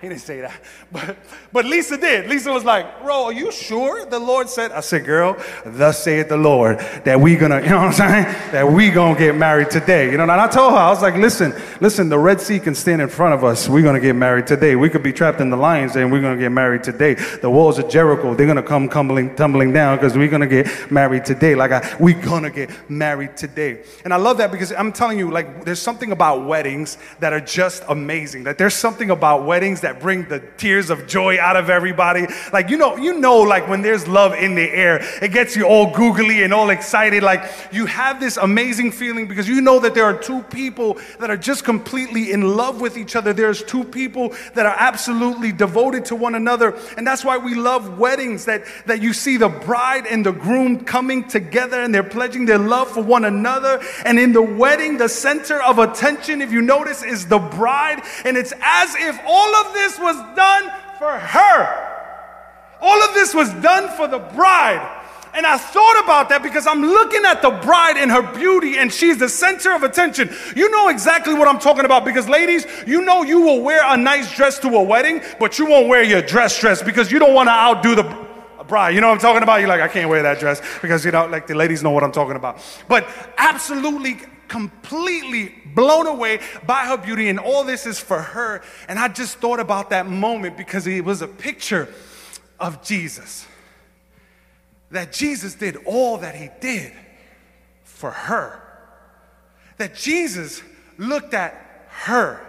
He 0.01 0.09
didn't 0.09 0.21
say 0.21 0.41
that. 0.41 0.53
But, 0.91 1.17
but 1.53 1.63
Lisa 1.65 1.97
did. 1.97 2.29
Lisa 2.29 2.51
was 2.51 2.65
like, 2.65 3.01
Bro, 3.01 3.25
are 3.25 3.33
you 3.33 3.49
sure 3.49 4.05
the 4.05 4.19
Lord 4.19 4.49
said? 4.49 4.73
I 4.73 4.81
said, 4.81 5.05
Girl, 5.05 5.37
thus 5.65 6.03
saith 6.03 6.27
the 6.27 6.37
Lord 6.37 6.79
that 7.05 7.19
we 7.19 7.37
gonna, 7.37 7.61
you 7.63 7.69
know 7.69 7.77
what 7.77 7.87
I'm 7.87 7.93
saying? 7.93 8.23
That 8.51 8.69
we 8.69 8.91
gonna 8.91 9.17
get 9.17 9.35
married 9.35 9.69
today. 9.69 10.11
You 10.11 10.17
know, 10.17 10.23
and 10.23 10.31
I 10.33 10.49
told 10.49 10.73
her, 10.73 10.77
I 10.77 10.89
was 10.89 11.01
like, 11.01 11.15
Listen, 11.15 11.53
listen, 11.79 12.09
the 12.09 12.19
Red 12.19 12.41
Sea 12.41 12.59
can 12.59 12.75
stand 12.75 13.01
in 13.01 13.07
front 13.07 13.33
of 13.33 13.45
us. 13.45 13.69
We're 13.69 13.83
gonna 13.83 14.01
get 14.01 14.17
married 14.17 14.47
today. 14.47 14.75
We 14.75 14.89
could 14.89 15.01
be 15.01 15.13
trapped 15.13 15.39
in 15.39 15.49
the 15.49 15.57
lions 15.57 15.95
and 15.95 16.11
we're 16.11 16.21
gonna 16.21 16.39
get 16.39 16.51
married 16.51 16.83
today. 16.83 17.13
The 17.13 17.49
walls 17.49 17.79
of 17.79 17.89
Jericho, 17.89 18.35
they're 18.35 18.47
gonna 18.47 18.63
come 18.63 18.89
tumbling, 18.89 19.33
tumbling 19.35 19.71
down 19.71 19.95
because 19.95 20.17
we're 20.17 20.27
gonna 20.27 20.45
get 20.45 20.91
married 20.91 21.23
today. 21.23 21.55
Like, 21.55 21.71
I, 21.71 21.95
we're 22.01 22.21
gonna 22.21 22.49
get 22.49 22.69
married 22.89 23.37
today. 23.37 23.83
And 24.03 24.13
I 24.13 24.17
love 24.17 24.39
that 24.39 24.51
because 24.51 24.73
I'm 24.73 24.91
telling 24.91 25.17
you, 25.17 25.31
like, 25.31 25.63
there's 25.63 25.81
something 25.81 26.11
about 26.11 26.45
weddings 26.45 26.97
that 27.21 27.31
are 27.31 27.39
just 27.39 27.83
amazing. 27.87 28.43
That 28.43 28.57
there's 28.57 28.73
something 28.73 29.09
about 29.09 29.45
weddings 29.45 29.81
that 29.81 29.94
bring 29.99 30.27
the 30.27 30.39
tears 30.57 30.89
of 30.89 31.07
joy 31.07 31.39
out 31.39 31.55
of 31.55 31.69
everybody. 31.69 32.27
Like, 32.51 32.69
you 32.69 32.77
know, 32.77 32.97
you 32.97 33.19
know, 33.19 33.39
like 33.39 33.67
when 33.67 33.81
there's 33.81 34.07
love 34.07 34.33
in 34.33 34.55
the 34.55 34.69
air, 34.69 34.99
it 35.21 35.31
gets 35.31 35.55
you 35.55 35.65
all 35.65 35.93
googly 35.93 36.43
and 36.43 36.53
all 36.53 36.69
excited. 36.69 37.23
Like, 37.23 37.49
you 37.71 37.85
have 37.85 38.19
this 38.19 38.37
amazing 38.37 38.91
feeling 38.91 39.27
because 39.27 39.47
you 39.47 39.61
know 39.61 39.79
that 39.79 39.93
there 39.93 40.05
are 40.05 40.17
two 40.17 40.43
people 40.43 40.97
that 41.19 41.29
are 41.29 41.37
just 41.37 41.63
completely 41.63 42.31
in 42.31 42.55
love 42.55 42.81
with 42.81 42.97
each 42.97 43.15
other. 43.15 43.33
There's 43.33 43.63
two 43.63 43.83
people 43.83 44.33
that 44.53 44.65
are 44.65 44.75
absolutely 44.77 45.51
devoted 45.51 46.05
to 46.05 46.15
one 46.15 46.35
another. 46.35 46.77
And 46.97 47.05
that's 47.05 47.23
why 47.23 47.37
we 47.37 47.55
love 47.55 47.97
weddings 47.99 48.45
that, 48.45 48.63
that 48.85 49.01
you 49.01 49.13
see 49.13 49.37
the 49.37 49.49
bride 49.49 50.05
and 50.07 50.25
the 50.25 50.31
groom 50.31 50.83
coming 50.85 51.27
together 51.27 51.81
and 51.81 51.93
they're 51.93 52.03
pledging 52.03 52.45
their 52.45 52.57
love 52.57 52.89
for 52.89 53.03
one 53.03 53.25
another. 53.25 53.81
And 54.05 54.19
in 54.19 54.33
the 54.33 54.41
wedding, 54.41 54.97
the 54.97 55.09
center 55.09 55.61
of 55.61 55.79
attention, 55.79 56.41
if 56.41 56.51
you 56.51 56.61
notice, 56.61 57.03
is 57.03 57.27
the 57.27 57.39
bride. 57.39 58.01
And 58.23 58.37
it's 58.37 58.53
as 58.61 58.95
if 58.95 59.19
all 59.25 59.55
of 59.55 59.73
this 59.75 59.99
was 59.99 60.15
done 60.35 60.71
for 60.97 61.11
her. 61.11 61.85
All 62.81 63.01
of 63.03 63.13
this 63.13 63.33
was 63.33 63.53
done 63.55 63.95
for 63.95 64.07
the 64.07 64.19
bride. 64.19 65.01
And 65.33 65.45
I 65.45 65.57
thought 65.57 66.01
about 66.01 66.29
that 66.29 66.41
because 66.41 66.65
I'm 66.65 66.81
looking 66.81 67.25
at 67.25 67.41
the 67.41 67.49
bride 67.49 67.97
and 67.97 68.09
her 68.09 68.21
beauty, 68.21 68.77
and 68.77 68.91
she's 68.91 69.17
the 69.17 69.27
center 69.27 69.73
of 69.73 69.83
attention. 69.83 70.29
You 70.55 70.69
know 70.69 70.87
exactly 70.87 71.33
what 71.33 71.49
I'm 71.49 71.59
talking 71.59 71.83
about 71.83 72.05
because, 72.05 72.29
ladies, 72.29 72.65
you 72.87 73.01
know 73.01 73.23
you 73.23 73.41
will 73.41 73.61
wear 73.61 73.81
a 73.85 73.97
nice 73.97 74.33
dress 74.33 74.59
to 74.59 74.69
a 74.69 74.81
wedding, 74.81 75.21
but 75.37 75.59
you 75.59 75.65
won't 75.65 75.89
wear 75.89 76.03
your 76.03 76.21
dress 76.21 76.57
dress 76.59 76.81
because 76.81 77.11
you 77.11 77.19
don't 77.19 77.33
want 77.33 77.47
to 77.47 77.51
outdo 77.51 77.95
the 77.95 78.25
bride. 78.67 78.95
You 78.95 79.01
know 79.01 79.09
what 79.09 79.15
I'm 79.15 79.19
talking 79.19 79.43
about? 79.43 79.59
You're 79.59 79.67
like, 79.67 79.81
I 79.81 79.89
can't 79.89 80.09
wear 80.09 80.23
that 80.23 80.39
dress 80.39 80.61
because, 80.81 81.03
you 81.03 81.11
know, 81.11 81.25
like 81.27 81.47
the 81.47 81.55
ladies 81.55 81.83
know 81.83 81.91
what 81.91 82.03
I'm 82.03 82.13
talking 82.13 82.37
about. 82.37 82.59
But 82.87 83.05
absolutely, 83.37 84.19
completely 84.47 85.53
blown 85.73 86.07
away 86.07 86.39
by 86.65 86.85
her 86.85 86.97
beauty, 86.97 87.29
and 87.29 87.39
all 87.39 87.63
this 87.63 87.85
is 87.85 87.99
for 87.99 88.21
her. 88.21 88.61
And 88.87 88.99
I 88.99 89.07
just 89.07 89.37
thought 89.39 89.59
about 89.59 89.89
that 89.89 90.07
moment 90.07 90.57
because 90.57 90.87
it 90.87 91.03
was 91.03 91.21
a 91.21 91.27
picture 91.27 91.87
of 92.59 92.83
Jesus. 92.83 93.45
That 94.91 95.11
Jesus 95.11 95.55
did 95.55 95.77
all 95.85 96.19
that 96.19 96.35
he 96.35 96.49
did 96.61 96.93
for 97.83 98.11
her. 98.11 98.61
That 99.77 99.95
Jesus 99.95 100.61
looked 100.97 101.33
at 101.33 101.87
her. 101.89 102.41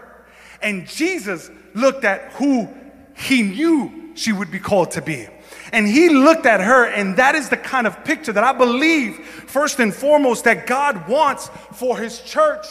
And 0.62 0.86
Jesus 0.86 1.50
looked 1.74 2.04
at 2.04 2.32
who 2.32 2.68
he 3.16 3.42
knew 3.42 4.12
she 4.14 4.32
would 4.32 4.50
be 4.50 4.58
called 4.58 4.92
to 4.92 5.02
be. 5.02 5.26
And 5.72 5.86
he 5.86 6.08
looked 6.08 6.46
at 6.46 6.60
her, 6.60 6.86
and 6.86 7.16
that 7.16 7.34
is 7.34 7.48
the 7.48 7.56
kind 7.56 7.86
of 7.86 8.04
picture 8.04 8.32
that 8.32 8.44
I 8.44 8.52
believe, 8.52 9.18
first 9.46 9.80
and 9.80 9.94
foremost, 9.94 10.44
that 10.44 10.66
God 10.66 11.08
wants 11.08 11.48
for 11.72 11.98
his 11.98 12.20
church. 12.20 12.66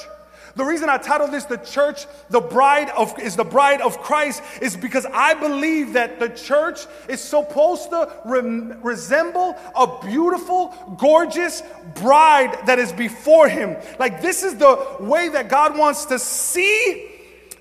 The 0.55 0.63
reason 0.63 0.87
I 0.87 0.97
titled 0.97 1.31
this 1.31 1.43
the 1.43 1.57
church, 1.57 2.05
the 2.29 2.39
bride 2.39 2.89
of 2.91 3.19
is 3.19 3.35
the 3.35 3.43
bride 3.43 3.81
of 3.81 3.99
Christ, 3.99 4.41
is 4.61 4.77
because 4.77 5.05
I 5.05 5.33
believe 5.33 5.93
that 5.93 6.19
the 6.19 6.29
church 6.29 6.79
is 7.09 7.19
supposed 7.19 7.89
to 7.89 8.09
re- 8.23 8.39
resemble 8.81 9.57
a 9.75 9.99
beautiful, 10.05 10.73
gorgeous 10.97 11.61
bride 11.95 12.67
that 12.67 12.79
is 12.79 12.93
before 12.93 13.49
him. 13.49 13.75
Like 13.99 14.21
this 14.21 14.43
is 14.43 14.55
the 14.55 14.97
way 15.01 15.27
that 15.27 15.49
God 15.49 15.77
wants 15.77 16.05
to 16.05 16.19
see 16.19 17.11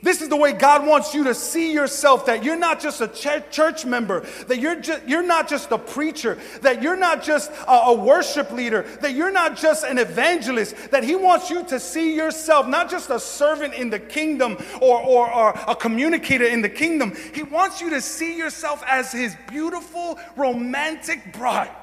this 0.05 0.21
is 0.21 0.29
the 0.29 0.37
way 0.37 0.53
God 0.53 0.87
wants 0.87 1.15
you 1.15 1.25
to 1.25 1.35
see 1.35 1.73
yourself 1.73 2.27
that 2.27 2.45
you're 2.45 2.59
not 2.59 2.79
just 2.79 3.01
a 3.01 3.09
ch- 3.09 3.51
church 3.51 3.87
member, 3.87 4.21
that 4.49 4.59
you're, 4.59 4.79
ju- 4.81 5.01
you're 5.07 5.23
not 5.23 5.49
just 5.49 5.71
a 5.73 5.79
preacher, 5.79 6.39
that 6.61 6.83
you're 6.83 6.97
not 6.97 7.23
just 7.23 7.51
a, 7.67 7.73
a 7.73 7.95
worship 7.95 8.53
leader, 8.53 8.83
that 9.01 9.15
you're 9.15 9.33
not 9.33 9.57
just 9.57 9.85
an 9.85 9.99
evangelist, 9.99 10.91
that 10.91 11.05
He 11.05 11.17
wants 11.17 11.49
you 11.49 11.65
to 11.65 11.81
see 11.81 12.15
yourself 12.15 12.69
not 12.69 12.91
just 12.91 13.09
a 13.09 13.19
servant 13.19 13.73
in 13.75 13.89
the 13.89 13.99
kingdom 13.99 14.59
or, 14.83 15.01
or, 15.01 15.33
or 15.33 15.59
a 15.67 15.75
communicator 15.75 16.45
in 16.45 16.61
the 16.61 16.69
kingdom. 16.69 17.15
He 17.33 17.43
wants 17.43 17.81
you 17.81 17.91
to 17.91 18.01
see 18.01 18.37
yourself 18.37 18.85
as 18.87 19.11
His 19.11 19.35
beautiful, 19.49 20.19
romantic 20.37 21.33
bride. 21.33 21.75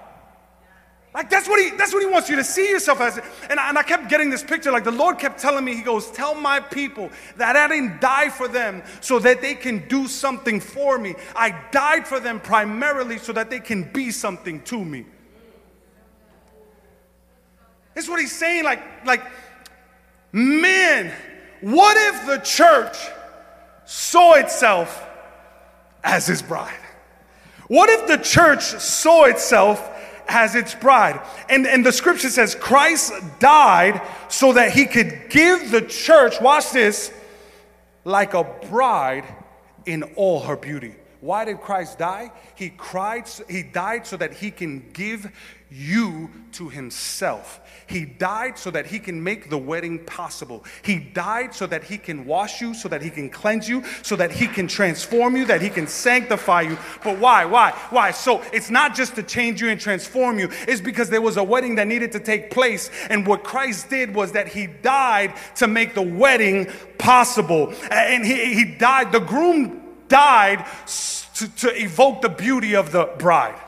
Like 1.13 1.29
that's 1.29 1.47
what 1.49 1.59
he 1.59 1.75
that's 1.75 1.93
what 1.93 2.01
he 2.01 2.09
wants 2.09 2.29
you 2.29 2.37
to 2.37 2.43
see 2.43 2.69
yourself 2.69 3.01
as. 3.01 3.19
And 3.49 3.59
I, 3.59 3.69
and 3.69 3.77
I 3.77 3.83
kept 3.83 4.09
getting 4.09 4.29
this 4.29 4.43
picture. 4.43 4.71
Like 4.71 4.85
the 4.85 4.91
Lord 4.91 5.19
kept 5.19 5.41
telling 5.41 5.65
me, 5.65 5.75
He 5.75 5.81
goes, 5.81 6.09
Tell 6.11 6.33
my 6.33 6.61
people 6.61 7.09
that 7.35 7.57
I 7.57 7.67
didn't 7.67 7.99
die 7.99 8.29
for 8.29 8.47
them 8.47 8.81
so 9.01 9.19
that 9.19 9.41
they 9.41 9.55
can 9.55 9.85
do 9.89 10.07
something 10.07 10.61
for 10.61 10.97
me. 10.97 11.15
I 11.35 11.53
died 11.71 12.07
for 12.07 12.21
them 12.21 12.39
primarily 12.39 13.17
so 13.17 13.33
that 13.33 13.49
they 13.49 13.59
can 13.59 13.83
be 13.91 14.11
something 14.11 14.61
to 14.63 14.83
me. 14.83 15.05
This 17.93 18.05
is 18.05 18.09
what 18.09 18.21
he's 18.21 18.31
saying. 18.31 18.63
Like, 18.63 19.05
like, 19.05 19.21
man, 20.31 21.11
what 21.59 21.97
if 21.97 22.25
the 22.25 22.37
church 22.37 22.97
saw 23.83 24.35
itself 24.35 25.05
as 26.05 26.25
his 26.25 26.41
bride? 26.41 26.73
What 27.67 27.89
if 27.89 28.07
the 28.07 28.17
church 28.17 28.63
saw 28.63 29.25
itself 29.25 29.90
has 30.27 30.55
its 30.55 30.75
bride. 30.75 31.19
And, 31.49 31.65
and 31.67 31.85
the 31.85 31.91
scripture 31.91 32.29
says 32.29 32.55
Christ 32.55 33.13
died 33.39 34.01
so 34.29 34.53
that 34.53 34.71
he 34.71 34.85
could 34.85 35.29
give 35.29 35.71
the 35.71 35.81
church, 35.81 36.39
watch 36.41 36.71
this, 36.71 37.11
like 38.03 38.33
a 38.33 38.43
bride 38.69 39.25
in 39.85 40.03
all 40.15 40.41
her 40.41 40.55
beauty. 40.55 40.95
Why 41.21 41.45
did 41.45 41.61
Christ 41.61 41.99
die? 41.99 42.31
He 42.55 42.69
cried, 42.69 43.29
he 43.47 43.61
died 43.61 44.07
so 44.07 44.17
that 44.17 44.33
he 44.33 44.49
can 44.49 44.89
give 44.91 45.31
you 45.69 46.29
to 46.51 46.67
himself. 46.67 47.61
He 47.87 48.05
died 48.05 48.57
so 48.57 48.71
that 48.71 48.87
he 48.87 48.99
can 48.99 49.23
make 49.23 49.49
the 49.49 49.57
wedding 49.57 50.03
possible. 50.05 50.65
He 50.81 50.97
died 50.97 51.53
so 51.53 51.67
that 51.67 51.83
he 51.83 51.97
can 51.97 52.25
wash 52.25 52.59
you, 52.59 52.73
so 52.73 52.89
that 52.89 53.01
he 53.01 53.09
can 53.09 53.29
cleanse 53.29 53.69
you, 53.69 53.83
so 54.01 54.15
that 54.15 54.31
he 54.31 54.47
can 54.47 54.67
transform 54.67 55.37
you, 55.37 55.45
that 55.45 55.61
he 55.61 55.69
can 55.69 55.87
sanctify 55.87 56.61
you. 56.61 56.77
But 57.03 57.19
why? 57.19 57.45
Why? 57.45 57.71
Why? 57.91 58.11
So 58.11 58.41
it's 58.51 58.71
not 58.71 58.95
just 58.95 59.15
to 59.15 59.23
change 59.23 59.61
you 59.61 59.69
and 59.69 59.79
transform 59.79 60.39
you, 60.39 60.49
it's 60.67 60.81
because 60.81 61.09
there 61.09 61.21
was 61.21 61.37
a 61.37 61.43
wedding 61.43 61.75
that 61.75 61.87
needed 61.87 62.11
to 62.13 62.19
take 62.19 62.49
place. 62.49 62.89
And 63.09 63.27
what 63.27 63.43
Christ 63.43 63.89
did 63.89 64.15
was 64.15 64.31
that 64.31 64.47
he 64.47 64.67
died 64.67 65.35
to 65.57 65.67
make 65.67 65.93
the 65.93 66.01
wedding 66.01 66.69
possible. 66.97 67.73
And 67.91 68.25
he, 68.25 68.55
he 68.55 68.65
died, 68.65 69.11
the 69.11 69.19
groom 69.19 69.80
died 70.11 70.65
to, 71.35 71.47
to 71.55 71.81
evoke 71.81 72.21
the 72.21 72.29
beauty 72.29 72.75
of 72.75 72.91
the 72.91 73.05
bride. 73.17 73.59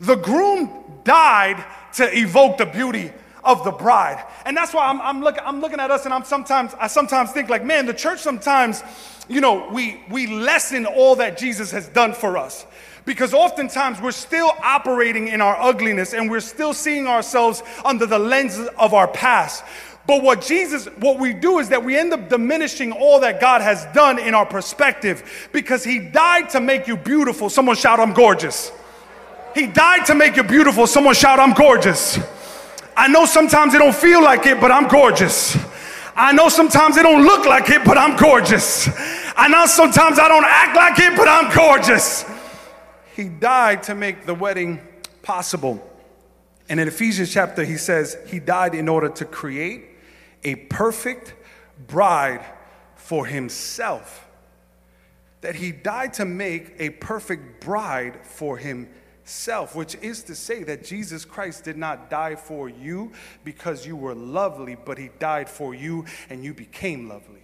The 0.00 0.16
groom 0.16 1.00
died 1.04 1.64
to 1.94 2.18
evoke 2.18 2.58
the 2.58 2.66
beauty 2.66 3.12
of 3.44 3.62
the 3.62 3.70
bride. 3.70 4.24
And 4.44 4.56
that's 4.56 4.74
why 4.74 4.88
I'm, 4.88 5.00
I'm, 5.00 5.22
look, 5.22 5.38
I'm 5.42 5.60
looking 5.60 5.78
at 5.78 5.90
us 5.90 6.04
and 6.04 6.12
I'm 6.12 6.24
sometimes, 6.24 6.74
I 6.80 6.88
sometimes 6.88 7.30
think 7.30 7.48
like, 7.48 7.64
man, 7.64 7.86
the 7.86 7.94
church 7.94 8.18
sometimes, 8.18 8.82
you 9.28 9.40
know, 9.40 9.70
we, 9.72 10.02
we 10.10 10.26
lessen 10.26 10.86
all 10.86 11.14
that 11.16 11.38
Jesus 11.38 11.70
has 11.70 11.88
done 11.88 12.12
for 12.12 12.36
us. 12.36 12.66
Because 13.04 13.34
oftentimes 13.34 14.00
we're 14.00 14.12
still 14.12 14.50
operating 14.62 15.28
in 15.28 15.40
our 15.42 15.56
ugliness 15.60 16.14
and 16.14 16.30
we're 16.30 16.40
still 16.40 16.72
seeing 16.72 17.06
ourselves 17.06 17.62
under 17.84 18.06
the 18.06 18.18
lens 18.18 18.58
of 18.78 18.94
our 18.94 19.06
past. 19.06 19.62
But 20.06 20.22
what 20.22 20.42
Jesus, 20.42 20.86
what 20.98 21.18
we 21.18 21.32
do 21.32 21.58
is 21.58 21.70
that 21.70 21.82
we 21.82 21.96
end 21.96 22.12
up 22.12 22.28
diminishing 22.28 22.92
all 22.92 23.20
that 23.20 23.40
God 23.40 23.62
has 23.62 23.86
done 23.94 24.18
in 24.18 24.34
our 24.34 24.44
perspective 24.44 25.48
because 25.52 25.82
He 25.82 25.98
died 25.98 26.50
to 26.50 26.60
make 26.60 26.86
you 26.86 26.96
beautiful. 26.96 27.48
Someone 27.48 27.76
shout, 27.76 28.00
I'm 28.00 28.12
gorgeous. 28.12 28.70
He 29.54 29.66
died 29.66 30.04
to 30.06 30.14
make 30.14 30.36
you 30.36 30.42
beautiful. 30.42 30.86
Someone 30.86 31.14
shout, 31.14 31.38
I'm 31.38 31.54
gorgeous. 31.54 32.18
I 32.96 33.08
know 33.08 33.24
sometimes 33.24 33.72
it 33.74 33.78
don't 33.78 33.94
feel 33.94 34.22
like 34.22 34.46
it, 34.46 34.60
but 34.60 34.70
I'm 34.70 34.88
gorgeous. 34.88 35.56
I 36.16 36.32
know 36.32 36.48
sometimes 36.48 36.96
it 36.96 37.02
don't 37.02 37.24
look 37.24 37.46
like 37.46 37.70
it, 37.70 37.84
but 37.84 37.96
I'm 37.96 38.16
gorgeous. 38.16 38.88
I 39.36 39.48
know 39.48 39.66
sometimes 39.66 40.18
I 40.18 40.28
don't 40.28 40.44
act 40.44 40.76
like 40.76 40.98
it, 40.98 41.16
but 41.16 41.26
I'm 41.26 41.52
gorgeous. 41.54 42.24
He 43.16 43.28
died 43.28 43.84
to 43.84 43.94
make 43.94 44.26
the 44.26 44.34
wedding 44.34 44.80
possible. 45.22 45.90
And 46.68 46.78
in 46.78 46.88
Ephesians 46.88 47.32
chapter, 47.32 47.64
he 47.64 47.76
says 47.76 48.16
he 48.26 48.38
died 48.38 48.74
in 48.74 48.88
order 48.88 49.08
to 49.08 49.24
create 49.24 49.93
a 50.44 50.56
perfect 50.56 51.34
bride 51.86 52.44
for 52.96 53.26
himself. 53.26 54.26
That 55.40 55.56
he 55.56 55.72
died 55.72 56.14
to 56.14 56.24
make 56.24 56.74
a 56.78 56.90
perfect 56.90 57.60
bride 57.60 58.24
for 58.24 58.56
himself 58.56 59.74
which 59.74 59.94
is 60.02 60.22
to 60.22 60.34
say 60.34 60.62
that 60.64 60.84
Jesus 60.84 61.24
Christ 61.24 61.64
did 61.64 61.78
not 61.78 62.10
die 62.10 62.34
for 62.34 62.68
you 62.68 63.12
because 63.42 63.86
you 63.86 63.96
were 63.96 64.14
lovely, 64.14 64.76
but 64.76 64.98
he 64.98 65.08
died 65.18 65.48
for 65.48 65.74
you 65.74 66.04
and 66.28 66.44
you 66.44 66.52
became 66.52 67.08
lovely. 67.08 67.40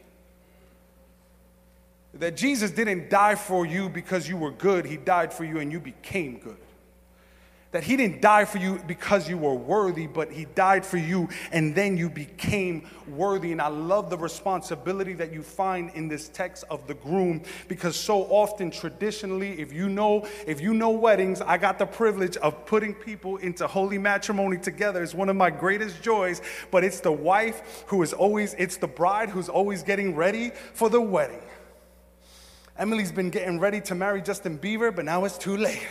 that 2.15 2.37
Jesus 2.37 2.71
didn't 2.71 3.09
die 3.09 3.35
for 3.35 3.65
you 3.65 3.89
because 3.89 4.29
you 4.29 4.37
were 4.37 4.51
good, 4.51 4.85
He 4.85 4.97
died 4.97 5.33
for 5.33 5.45
you 5.45 5.59
and 5.59 5.71
you 5.71 5.81
became 5.81 6.39
good. 6.39 6.59
That 7.73 7.85
He 7.85 7.97
didn't 7.97 8.21
die 8.21 8.45
for 8.45 8.59
you 8.59 8.81
because 8.87 9.29
you 9.29 9.39
were 9.39 9.55
worthy, 9.55 10.09
but 10.09 10.33
He 10.33 10.45
died 10.45 10.85
for 10.85 10.97
you 10.97 11.29
and 11.53 11.73
then 11.73 11.97
you 11.97 12.11
became 12.11 12.89
worthy. 13.07 13.53
And 13.53 13.63
I 13.63 13.69
love 13.69 14.11
the 14.11 14.19
responsibility 14.19 15.15
that 15.15 15.33
you 15.33 15.43
find 15.43 15.91
in 15.95 16.09
this 16.09 16.29
text 16.29 16.65
of 16.69 16.87
the 16.89 16.95
groom 16.95 17.43
because 17.69 17.95
so 17.95 18.23
often, 18.25 18.73
traditionally, 18.73 19.61
if 19.61 19.73
you 19.73 19.89
know, 19.89 20.27
if 20.49 20.61
you 20.61 20.75
know 20.75 20.91
weddings, 20.91 21.41
I 21.41 21.59
got 21.59 21.79
the 21.79 21.87
privilege 21.87 22.37
of 22.39 22.67
putting 22.67 22.93
people 22.93 23.37
into 23.37 23.69
holy 23.69 23.99
matrimony 23.99 24.59
together. 24.59 25.01
It's 25.01 25.15
one 25.15 25.29
of 25.29 25.37
my 25.37 25.51
greatest 25.51 26.03
joys, 26.03 26.43
but 26.73 26.83
it's 26.83 26.99
the 26.99 27.13
wife 27.13 27.85
who 27.87 28.03
is 28.03 28.13
always, 28.13 28.55
it's 28.59 28.79
the 28.79 28.89
bride 28.89 29.31
who's 29.31 29.49
always 29.49 29.85
getting 29.85 30.17
ready 30.17 30.51
for 30.75 30.91
the 30.91 31.01
wedding. 31.01 31.43
Emily's 32.77 33.13
been 33.13 33.31
getting 33.31 33.61
ready 33.61 33.81
to 33.83 33.95
marry 33.95 34.23
Justin 34.23 34.59
Bieber, 34.59 34.95
but 34.95 35.05
now 35.05 35.25
it's 35.25 35.39
too 35.39 35.57
late. 35.57 35.87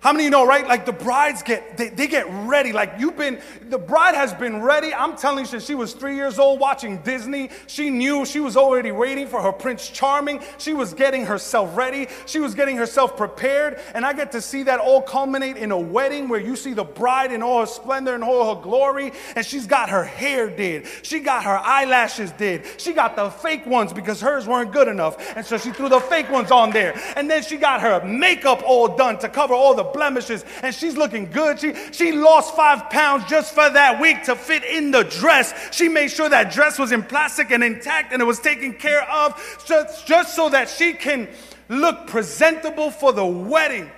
How 0.00 0.12
many 0.12 0.24
you 0.24 0.30
know, 0.30 0.46
right? 0.46 0.66
Like 0.66 0.86
the 0.86 0.94
brides 0.94 1.42
get, 1.42 1.76
they, 1.76 1.90
they 1.90 2.06
get 2.06 2.26
ready. 2.30 2.72
Like 2.72 2.94
you've 2.98 3.18
been, 3.18 3.38
the 3.68 3.76
bride 3.76 4.14
has 4.14 4.32
been 4.32 4.62
ready. 4.62 4.94
I'm 4.94 5.14
telling 5.14 5.44
you, 5.44 5.60
she 5.60 5.74
was 5.74 5.92
three 5.92 6.16
years 6.16 6.38
old 6.38 6.58
watching 6.58 7.02
Disney. 7.02 7.50
She 7.66 7.90
knew 7.90 8.24
she 8.24 8.40
was 8.40 8.56
already 8.56 8.92
waiting 8.92 9.26
for 9.26 9.42
her 9.42 9.52
Prince 9.52 9.90
Charming. 9.90 10.40
She 10.56 10.72
was 10.72 10.94
getting 10.94 11.26
herself 11.26 11.76
ready. 11.76 12.08
She 12.24 12.40
was 12.40 12.54
getting 12.54 12.78
herself 12.78 13.14
prepared. 13.14 13.78
And 13.92 14.06
I 14.06 14.14
get 14.14 14.32
to 14.32 14.40
see 14.40 14.62
that 14.62 14.80
all 14.80 15.02
culminate 15.02 15.58
in 15.58 15.70
a 15.70 15.78
wedding 15.78 16.30
where 16.30 16.40
you 16.40 16.56
see 16.56 16.72
the 16.72 16.82
bride 16.84 17.30
in 17.30 17.42
all 17.42 17.60
her 17.60 17.66
splendor 17.66 18.14
and 18.14 18.24
all 18.24 18.54
her 18.54 18.62
glory. 18.62 19.12
And 19.36 19.44
she's 19.44 19.66
got 19.66 19.90
her 19.90 20.04
hair 20.04 20.48
did. 20.48 20.86
She 21.02 21.20
got 21.20 21.44
her 21.44 21.58
eyelashes 21.58 22.32
did. 22.32 22.64
She 22.78 22.94
got 22.94 23.16
the 23.16 23.28
fake 23.28 23.66
ones 23.66 23.92
because 23.92 24.18
hers 24.22 24.46
weren't 24.46 24.72
good 24.72 24.88
enough. 24.88 25.36
And 25.36 25.44
so 25.44 25.58
she 25.58 25.72
threw 25.72 25.90
the 25.90 26.00
fake 26.00 26.30
ones 26.30 26.50
on 26.50 26.70
there. 26.70 26.98
And 27.16 27.30
then 27.30 27.42
she 27.42 27.58
got 27.58 27.82
her 27.82 28.02
makeup 28.02 28.62
all 28.64 28.96
done 28.96 29.18
to 29.18 29.28
cover 29.28 29.52
all 29.52 29.74
the 29.74 29.89
blemishes 29.92 30.44
and 30.62 30.74
she's 30.74 30.96
looking 30.96 31.30
good. 31.30 31.58
She, 31.60 31.74
she 31.92 32.12
lost 32.12 32.54
five 32.54 32.90
pounds 32.90 33.24
just 33.26 33.54
for 33.54 33.68
that 33.70 34.00
week 34.00 34.24
to 34.24 34.36
fit 34.36 34.64
in 34.64 34.90
the 34.90 35.04
dress. 35.04 35.54
She 35.74 35.88
made 35.88 36.10
sure 36.10 36.28
that 36.28 36.52
dress 36.52 36.78
was 36.78 36.92
in 36.92 37.02
plastic 37.02 37.50
and 37.50 37.62
intact 37.62 38.12
and 38.12 38.20
it 38.22 38.24
was 38.24 38.40
taken 38.40 38.74
care 38.74 39.02
of 39.10 39.34
just, 39.66 40.06
just 40.06 40.34
so 40.34 40.48
that 40.50 40.68
she 40.68 40.92
can 40.92 41.28
look 41.68 42.06
presentable 42.06 42.90
for 42.90 43.12
the 43.12 43.24
wedding. 43.24 43.90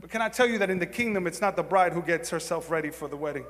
But 0.00 0.10
can 0.10 0.22
I 0.22 0.28
tell 0.28 0.46
you 0.46 0.58
that 0.58 0.70
in 0.70 0.78
the 0.78 0.86
kingdom, 0.86 1.26
it's 1.26 1.40
not 1.40 1.56
the 1.56 1.62
bride 1.62 1.92
who 1.92 2.02
gets 2.02 2.30
herself 2.30 2.70
ready 2.70 2.90
for 2.90 3.08
the 3.08 3.16
wedding? 3.16 3.44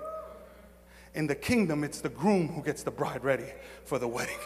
In 1.14 1.26
the 1.26 1.35
kingdom, 1.35 1.85
it's 1.85 2.00
the 2.00 2.09
groom 2.09 2.49
who 2.49 2.62
gets 2.62 2.82
the 2.82 2.90
bride 2.90 3.23
ready 3.23 3.47
for 3.85 3.99
the 3.99 4.09
wedding. 4.09 4.38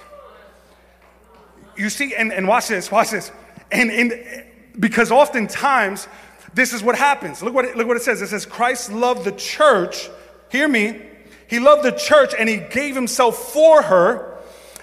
You 1.77 1.91
see, 1.91 2.15
and, 2.15 2.33
and 2.33 2.49
watch 2.49 2.69
this, 2.69 2.91
watch 2.91 3.11
this. 3.11 3.31
And 3.71 3.91
in, 3.91 4.45
because 4.79 5.11
oftentimes 5.11 6.09
this 6.57 6.73
is 6.73 6.83
what 6.83 6.97
happens. 6.97 7.43
Look 7.43 7.53
what, 7.53 7.67
it, 7.67 7.77
look 7.77 7.87
what 7.87 7.99
it 7.99 8.03
says. 8.03 8.23
It 8.23 8.29
says, 8.29 8.47
Christ 8.47 8.91
loved 8.91 9.25
the 9.25 9.33
church. 9.33 10.09
Hear 10.49 10.67
me. 10.67 11.03
He 11.49 11.61
loved 11.61 11.85
the 11.85 11.93
church 11.93 12.33
and 12.37 12.49
he 12.49 12.57
gave 12.57 12.95
himself 12.95 13.53
for 13.53 13.83
her 13.83 14.39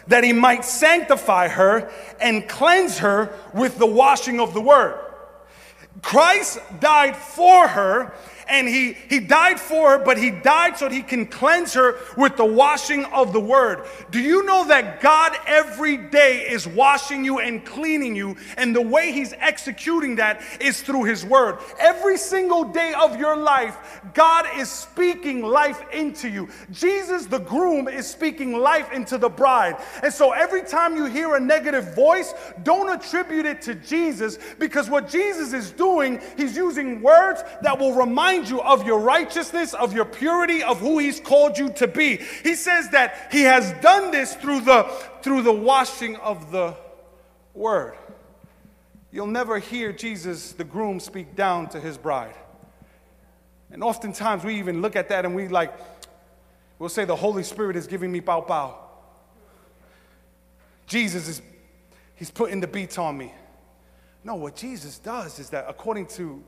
that 0.07 0.23
he 0.23 0.33
might 0.33 0.65
sanctify 0.65 1.47
her 1.47 1.91
and 2.21 2.47
cleanse 2.47 2.99
her 2.99 3.35
with 3.55 3.79
the 3.79 3.87
washing 3.87 4.39
of 4.39 4.53
the 4.53 4.61
word. 4.61 4.99
Christ 6.03 6.59
died 6.79 7.15
for 7.15 7.67
her 7.67 8.13
and 8.47 8.67
he, 8.67 8.93
he 9.09 9.19
died 9.19 9.59
for 9.59 9.91
her, 9.91 10.03
but 10.03 10.17
he 10.17 10.29
died 10.29 10.77
so 10.77 10.89
that 10.89 10.93
he 10.93 11.01
can 11.01 11.25
cleanse 11.25 11.73
her 11.73 11.97
with 12.17 12.38
the 12.38 12.45
washing 12.45 13.05
of 13.05 13.33
the 13.33 13.39
word. 13.39 13.85
Do 14.12 14.19
you 14.19 14.43
know 14.45 14.67
that 14.67 15.01
God 15.01 15.35
every 15.45 15.97
day 15.97 16.45
is 16.50 16.67
washing 16.67 17.23
you 17.23 17.39
and 17.39 17.65
cleaning 17.65 18.15
you? 18.15 18.35
And 18.57 18.75
the 18.75 18.81
way 18.81 19.12
he's 19.12 19.33
executing 19.33 20.17
that 20.17 20.41
is 20.59 20.81
through 20.81 21.03
his 21.03 21.25
word. 21.25 21.59
Every 21.79 22.17
single 22.17 22.65
day 22.65 22.93
of 22.93 23.19
your 23.19 23.38
life, 23.38 24.01
God 24.13 24.45
is 24.57 24.69
speaking 24.69 25.41
life 25.41 25.81
into 25.93 26.29
you. 26.29 26.50
Jesus, 26.71 27.25
the 27.25 27.39
groom, 27.39 27.88
is 27.88 28.07
speaking 28.07 28.57
life 28.57 28.91
into 28.91 29.17
the 29.17 29.29
bride. 29.29 29.77
And 30.03 30.13
so 30.13 30.31
every 30.31 30.63
time 30.63 30.95
you 30.95 31.05
hear 31.05 31.35
a 31.35 31.39
negative 31.39 31.95
voice, 31.95 32.33
don't 32.63 32.89
attribute 32.89 33.45
it 33.45 33.62
to 33.63 33.75
Jesus 33.75 34.38
because 34.59 34.89
what 34.89 35.09
Jesus 35.09 35.53
is 35.53 35.71
doing, 35.71 36.21
he's 36.38 36.55
using 36.55 37.01
words 37.01 37.43
that 37.62 37.77
will 37.77 37.93
remind 37.93 38.32
remind 38.33 38.49
you 38.49 38.61
of 38.61 38.85
your 38.85 38.99
righteousness, 38.99 39.73
of 39.73 39.93
your 39.93 40.05
purity, 40.05 40.63
of 40.63 40.79
who 40.79 40.99
He's 40.99 41.19
called 41.19 41.58
you 41.58 41.69
to 41.73 41.88
be. 41.88 42.17
He 42.43 42.55
says 42.55 42.89
that 42.89 43.29
He 43.31 43.43
has 43.43 43.71
done 43.81 44.12
this 44.12 44.36
through 44.36 44.62
the, 44.62 44.84
through 45.21 45.43
the 45.43 45.53
washing 45.53 46.15
of 46.17 46.51
the 46.51 46.75
Word. 47.53 47.95
You'll 49.12 49.27
never 49.27 49.60
hear 49.60 49.91
Jesus, 49.91 50.53
the 50.53 50.63
groom, 50.63 50.99
speak 50.99 51.36
down 51.36 51.69
to 51.69 51.79
his 51.79 51.99
bride. 51.99 52.34
And 53.71 53.84
oftentimes 53.84 54.43
we 54.43 54.55
even 54.55 54.81
look 54.81 54.95
at 54.95 55.10
that 55.10 55.23
and 55.23 55.36
we 55.36 55.47
like, 55.47 55.71
we'll 56.79 56.89
say, 56.89 57.05
the 57.05 57.15
Holy 57.15 57.43
Spirit 57.43 57.75
is 57.75 57.86
giving 57.86 58.12
me 58.12 58.21
pow 58.21 58.41
pow. 58.41 58.79
Jesus 60.88 61.27
is, 61.27 61.41
he's 62.15 62.31
putting 62.31 62.60
the 62.60 62.67
beats 62.67 62.97
on 62.97 63.15
me. 63.15 63.31
No, 64.23 64.34
what 64.34 64.55
Jesus 64.55 64.97
does 64.97 65.38
is 65.38 65.51
that 65.51 65.65
according 65.67 66.08
to 66.08 66.43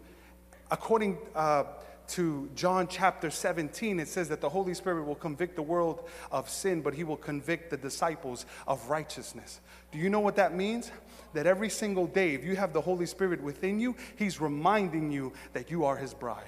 according 0.71 1.17
uh, 1.35 1.63
to 2.09 2.49
John 2.55 2.87
chapter 2.87 3.29
17, 3.29 3.99
it 3.99 4.07
says 4.07 4.29
that 4.29 4.41
the 4.41 4.49
Holy 4.49 4.73
Spirit 4.73 5.05
will 5.05 5.15
convict 5.15 5.55
the 5.55 5.61
world 5.61 6.07
of 6.31 6.49
sin, 6.49 6.81
but 6.81 6.93
he 6.93 7.03
will 7.03 7.17
convict 7.17 7.69
the 7.69 7.77
disciples 7.77 8.45
of 8.67 8.89
righteousness. 8.89 9.59
Do 9.91 9.97
you 9.97 10.09
know 10.09 10.19
what 10.19 10.35
that 10.35 10.55
means? 10.55 10.91
That 11.33 11.47
every 11.47 11.69
single 11.69 12.07
day, 12.07 12.33
if 12.33 12.43
you 12.43 12.55
have 12.55 12.73
the 12.73 12.81
Holy 12.81 13.05
Spirit 13.05 13.41
within 13.41 13.79
you, 13.79 13.95
he's 14.17 14.39
reminding 14.39 15.11
you 15.11 15.33
that 15.53 15.71
you 15.71 15.85
are 15.85 15.97
his 15.97 16.13
bride. 16.13 16.43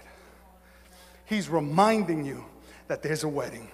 He's 1.25 1.49
reminding 1.49 2.25
you 2.25 2.45
that 2.87 3.03
there's 3.03 3.23
a 3.23 3.27
wedding. 3.27 3.69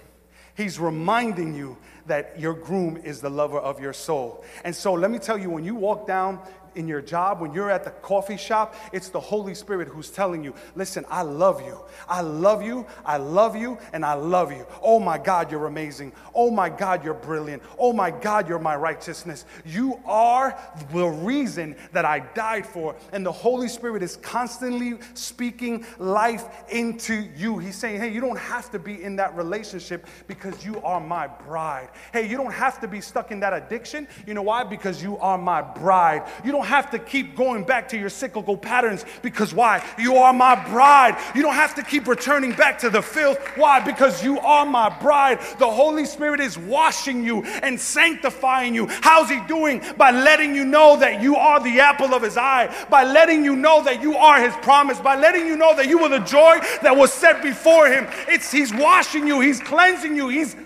He's 0.56 0.78
reminding 0.78 1.54
you 1.54 1.76
that 2.06 2.38
your 2.38 2.54
groom 2.54 2.96
is 2.96 3.20
the 3.20 3.30
lover 3.30 3.58
of 3.58 3.80
your 3.80 3.92
soul. 3.92 4.44
And 4.64 4.74
so 4.74 4.92
let 4.92 5.10
me 5.10 5.18
tell 5.18 5.38
you, 5.38 5.50
when 5.50 5.64
you 5.64 5.74
walk 5.74 6.06
down 6.06 6.40
in 6.74 6.88
your 6.88 7.00
job, 7.00 7.40
when 7.40 7.52
you're 7.52 7.70
at 7.70 7.84
the 7.84 7.90
coffee 7.90 8.36
shop, 8.36 8.74
it's 8.92 9.08
the 9.08 9.20
Holy 9.20 9.54
Spirit 9.54 9.88
who's 9.88 10.10
telling 10.10 10.42
you, 10.44 10.54
listen, 10.74 11.04
I 11.08 11.22
love 11.22 11.60
you. 11.60 11.80
I 12.08 12.20
love 12.20 12.62
you. 12.62 12.86
I 13.04 13.16
love 13.16 13.56
you. 13.56 13.78
And 13.92 14.04
I 14.04 14.14
love 14.14 14.52
you. 14.52 14.66
Oh 14.82 14.98
my 14.98 15.18
God, 15.18 15.50
you're 15.50 15.66
amazing. 15.66 16.12
Oh 16.34 16.50
my 16.50 16.68
God, 16.68 17.04
you're 17.04 17.14
brilliant. 17.14 17.62
Oh 17.78 17.92
my 17.92 18.10
God, 18.10 18.48
you're 18.48 18.58
my 18.58 18.76
righteousness. 18.76 19.44
You 19.64 20.00
are 20.04 20.58
the 20.92 21.06
reason 21.06 21.76
that 21.92 22.04
I 22.04 22.20
died 22.20 22.66
for. 22.66 22.96
And 23.12 23.24
the 23.24 23.32
Holy 23.32 23.68
Spirit 23.68 24.02
is 24.02 24.16
constantly 24.16 24.98
speaking 25.14 25.86
life 25.98 26.44
into 26.70 27.28
you. 27.36 27.58
He's 27.58 27.76
saying, 27.76 28.00
hey, 28.00 28.12
you 28.12 28.20
don't 28.20 28.38
have 28.38 28.70
to 28.72 28.78
be 28.78 29.02
in 29.02 29.16
that 29.16 29.36
relationship 29.36 30.06
because 30.26 30.64
you 30.64 30.80
are 30.82 31.00
my 31.00 31.26
bride. 31.26 31.90
Hey, 32.12 32.28
you 32.28 32.36
don't 32.36 32.52
have 32.52 32.80
to 32.80 32.88
be 32.88 33.00
stuck 33.00 33.30
in 33.30 33.40
that 33.40 33.52
addiction. 33.52 34.08
You 34.26 34.34
know 34.34 34.42
why? 34.42 34.64
Because 34.64 35.02
you 35.02 35.18
are 35.18 35.38
my 35.38 35.62
bride. 35.62 36.28
You 36.44 36.52
don't 36.52 36.63
don't 36.64 36.70
have 36.70 36.90
to 36.90 36.98
keep 36.98 37.36
going 37.36 37.62
back 37.62 37.90
to 37.90 37.98
your 37.98 38.08
cyclical 38.08 38.56
patterns 38.56 39.04
because 39.20 39.52
why? 39.52 39.84
You 39.98 40.16
are 40.16 40.32
my 40.32 40.54
bride. 40.70 41.14
You 41.34 41.42
don't 41.42 41.54
have 41.54 41.74
to 41.74 41.82
keep 41.82 42.06
returning 42.06 42.52
back 42.52 42.78
to 42.78 42.88
the 42.88 43.02
filth. 43.02 43.38
Why? 43.56 43.80
Because 43.80 44.24
you 44.24 44.40
are 44.40 44.64
my 44.64 44.88
bride. 44.98 45.40
The 45.58 45.70
Holy 45.70 46.06
Spirit 46.06 46.40
is 46.40 46.56
washing 46.56 47.22
you 47.22 47.42
and 47.62 47.78
sanctifying 47.78 48.74
you. 48.74 48.86
How's 48.88 49.28
He 49.28 49.40
doing? 49.46 49.82
By 49.98 50.10
letting 50.10 50.54
you 50.54 50.64
know 50.64 50.96
that 50.96 51.20
you 51.20 51.36
are 51.36 51.60
the 51.60 51.80
apple 51.80 52.14
of 52.14 52.22
His 52.22 52.38
eye, 52.38 52.74
by 52.88 53.04
letting 53.04 53.44
you 53.44 53.56
know 53.56 53.84
that 53.84 54.00
you 54.00 54.16
are 54.16 54.40
His 54.40 54.54
promise, 54.62 54.98
by 54.98 55.20
letting 55.20 55.46
you 55.46 55.58
know 55.58 55.76
that 55.76 55.86
you 55.86 55.98
were 55.98 56.08
the 56.08 56.20
joy 56.20 56.60
that 56.80 56.96
was 56.96 57.12
set 57.12 57.42
before 57.42 57.88
Him. 57.88 58.06
It's 58.26 58.50
He's 58.50 58.72
washing 58.72 59.26
you, 59.26 59.40
He's 59.40 59.60
cleansing 59.60 60.16
you, 60.16 60.28
He's 60.28 60.56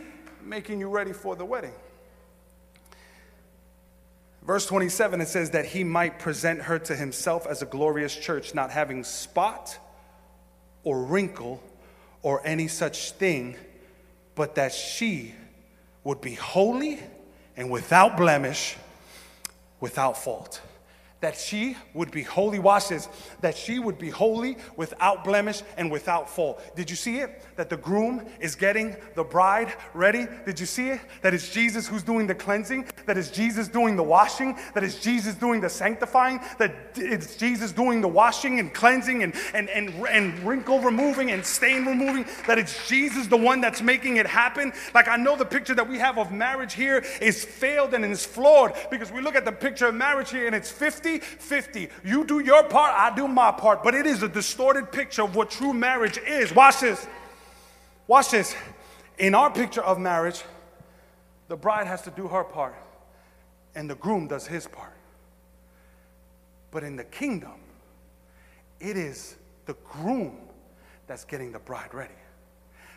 making 0.44 0.78
you 0.78 0.88
ready 0.88 1.12
for 1.12 1.34
the 1.34 1.44
wedding. 1.44 1.72
Verse 4.48 4.64
27, 4.64 5.20
it 5.20 5.28
says 5.28 5.50
that 5.50 5.66
he 5.66 5.84
might 5.84 6.18
present 6.18 6.62
her 6.62 6.78
to 6.78 6.96
himself 6.96 7.46
as 7.46 7.60
a 7.60 7.66
glorious 7.66 8.16
church, 8.16 8.54
not 8.54 8.70
having 8.70 9.04
spot 9.04 9.78
or 10.84 11.02
wrinkle 11.02 11.62
or 12.22 12.40
any 12.46 12.66
such 12.66 13.12
thing, 13.12 13.56
but 14.34 14.54
that 14.54 14.72
she 14.72 15.34
would 16.02 16.22
be 16.22 16.32
holy 16.32 16.98
and 17.58 17.70
without 17.70 18.16
blemish, 18.16 18.78
without 19.80 20.16
fault. 20.16 20.62
That 21.20 21.36
she 21.36 21.76
would 21.94 22.10
be 22.12 22.22
holy. 22.22 22.58
Watch 22.58 22.88
this. 22.88 23.08
That 23.40 23.56
she 23.56 23.80
would 23.80 23.98
be 23.98 24.08
holy 24.08 24.56
without 24.76 25.24
blemish 25.24 25.62
and 25.76 25.90
without 25.90 26.30
fault. 26.30 26.62
Did 26.76 26.88
you 26.90 26.96
see 26.96 27.18
it? 27.18 27.42
That 27.56 27.68
the 27.68 27.76
groom 27.76 28.24
is 28.38 28.54
getting 28.54 28.96
the 29.16 29.24
bride 29.24 29.74
ready. 29.94 30.26
Did 30.46 30.60
you 30.60 30.66
see 30.66 30.90
it? 30.90 31.00
That 31.22 31.34
it's 31.34 31.50
Jesus 31.50 31.88
who's 31.88 32.04
doing 32.04 32.28
the 32.28 32.36
cleansing. 32.36 32.86
That 33.06 33.18
it's 33.18 33.30
Jesus 33.30 33.66
doing 33.66 33.96
the 33.96 34.02
washing. 34.02 34.56
That 34.74 34.84
it's 34.84 35.00
Jesus 35.00 35.34
doing 35.34 35.60
the 35.60 35.68
sanctifying. 35.68 36.40
That 36.58 36.92
it's 36.94 37.34
Jesus 37.36 37.72
doing 37.72 38.00
the 38.00 38.08
washing 38.08 38.60
and 38.60 38.72
cleansing 38.72 39.24
and, 39.24 39.34
and, 39.54 39.68
and, 39.70 39.90
and 40.06 40.38
wrinkle 40.46 40.80
removing 40.80 41.32
and 41.32 41.44
stain 41.44 41.84
removing. 41.84 42.26
That 42.46 42.58
it's 42.58 42.88
Jesus 42.88 43.26
the 43.26 43.36
one 43.36 43.60
that's 43.60 43.82
making 43.82 44.18
it 44.18 44.26
happen. 44.26 44.72
Like 44.94 45.08
I 45.08 45.16
know 45.16 45.34
the 45.34 45.44
picture 45.44 45.74
that 45.74 45.88
we 45.88 45.98
have 45.98 46.16
of 46.16 46.30
marriage 46.30 46.74
here 46.74 47.04
is 47.20 47.44
failed 47.44 47.92
and 47.94 48.04
is 48.04 48.24
flawed 48.24 48.74
because 48.88 49.10
we 49.10 49.20
look 49.20 49.34
at 49.34 49.44
the 49.44 49.52
picture 49.52 49.88
of 49.88 49.96
marriage 49.96 50.30
here 50.30 50.46
and 50.46 50.54
it's 50.54 50.70
50 50.70 51.07
50 51.16 51.18
50. 51.18 51.88
You 52.04 52.24
do 52.24 52.40
your 52.40 52.64
part, 52.64 52.92
I 52.94 53.14
do 53.14 53.26
my 53.26 53.50
part. 53.50 53.82
But 53.82 53.94
it 53.94 54.06
is 54.06 54.22
a 54.22 54.28
distorted 54.28 54.92
picture 54.92 55.22
of 55.22 55.34
what 55.34 55.50
true 55.50 55.72
marriage 55.72 56.18
is. 56.18 56.54
Watch 56.54 56.80
this. 56.80 57.06
Watch 58.06 58.30
this. 58.30 58.54
In 59.18 59.34
our 59.34 59.50
picture 59.50 59.82
of 59.82 59.98
marriage, 59.98 60.42
the 61.48 61.56
bride 61.56 61.86
has 61.86 62.02
to 62.02 62.10
do 62.10 62.28
her 62.28 62.44
part, 62.44 62.74
and 63.74 63.88
the 63.88 63.94
groom 63.94 64.28
does 64.28 64.46
his 64.46 64.66
part. 64.66 64.92
But 66.70 66.84
in 66.84 66.96
the 66.96 67.04
kingdom, 67.04 67.60
it 68.78 68.96
is 68.96 69.36
the 69.66 69.74
groom 69.84 70.36
that's 71.06 71.24
getting 71.24 71.52
the 71.52 71.58
bride 71.58 71.94
ready. 71.94 72.14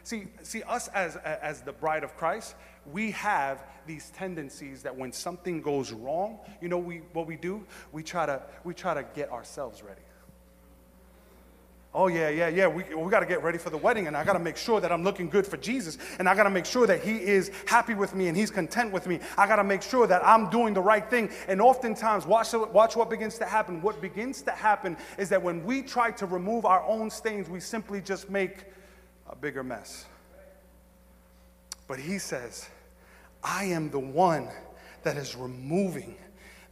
See, 0.04 0.28
see 0.42 0.64
us 0.64 0.88
as, 0.90 1.16
as 1.18 1.62
the 1.62 1.74
bride 1.74 2.04
of 2.04 2.16
Christ, 2.18 2.56
we 2.92 3.12
have 3.12 3.64
these 3.86 4.10
tendencies 4.12 4.84
that 4.84 4.96
when 4.96 5.12
something 5.12 5.62
goes 5.62 5.92
wrong, 5.92 6.40
you 6.62 6.70
know 6.70 6.78
we, 6.78 6.98
what 7.14 7.28
we 7.28 7.36
do? 7.36 7.66
We 7.92 8.04
try, 8.04 8.26
to, 8.26 8.42
we 8.64 8.74
try 8.74 8.94
to 8.94 9.06
get 9.16 9.32
ourselves 9.32 9.84
ready. 9.84 10.02
Oh, 11.94 12.08
yeah, 12.08 12.30
yeah, 12.30 12.48
yeah. 12.48 12.68
We, 12.68 12.84
we 12.96 13.12
got 13.12 13.20
to 13.20 13.26
get 13.26 13.44
ready 13.44 13.58
for 13.58 13.70
the 13.70 13.78
wedding, 13.78 14.08
and 14.08 14.16
I 14.16 14.24
got 14.24 14.34
to 14.34 14.40
make 14.40 14.56
sure 14.56 14.80
that 14.80 14.94
I'm 14.94 15.04
looking 15.04 15.30
good 15.30 15.46
for 15.46 15.58
Jesus, 15.58 15.98
and 16.20 16.30
I 16.30 16.36
got 16.36 16.44
to 16.44 16.50
make 16.50 16.66
sure 16.66 16.88
that 16.88 17.04
He 17.04 17.18
is 17.18 17.52
happy 17.66 17.96
with 17.96 18.16
me 18.16 18.30
and 18.30 18.38
He's 18.38 18.50
content 18.50 18.94
with 18.94 19.08
me. 19.08 19.20
I 19.38 19.46
got 19.46 19.58
to 19.58 19.66
make 19.66 19.82
sure 19.82 20.08
that 20.08 20.26
I'm 20.26 20.50
doing 20.50 20.74
the 20.74 20.82
right 20.82 21.08
thing. 21.10 21.30
And 21.50 21.60
oftentimes, 21.60 22.26
watch, 22.26 22.54
watch 22.54 22.96
what 22.96 23.10
begins 23.10 23.38
to 23.40 23.46
happen. 23.46 23.82
What 23.82 24.02
begins 24.02 24.42
to 24.44 24.52
happen 24.52 24.96
is 25.18 25.28
that 25.30 25.44
when 25.44 25.66
we 25.66 25.82
try 25.82 26.12
to 26.12 26.26
remove 26.26 26.66
our 26.66 26.82
own 26.86 27.10
stains, 27.10 27.50
we 27.50 27.60
simply 27.60 28.00
just 28.00 28.30
make 28.30 28.68
a 29.32 29.36
bigger 29.36 29.64
mess. 29.64 30.06
But 31.88 32.00
he 32.00 32.20
says, 32.20 32.70
I 33.44 33.66
am 33.66 33.90
the 33.90 34.00
one 34.00 34.48
that 35.04 35.18
is 35.18 35.36
removing 35.36 36.16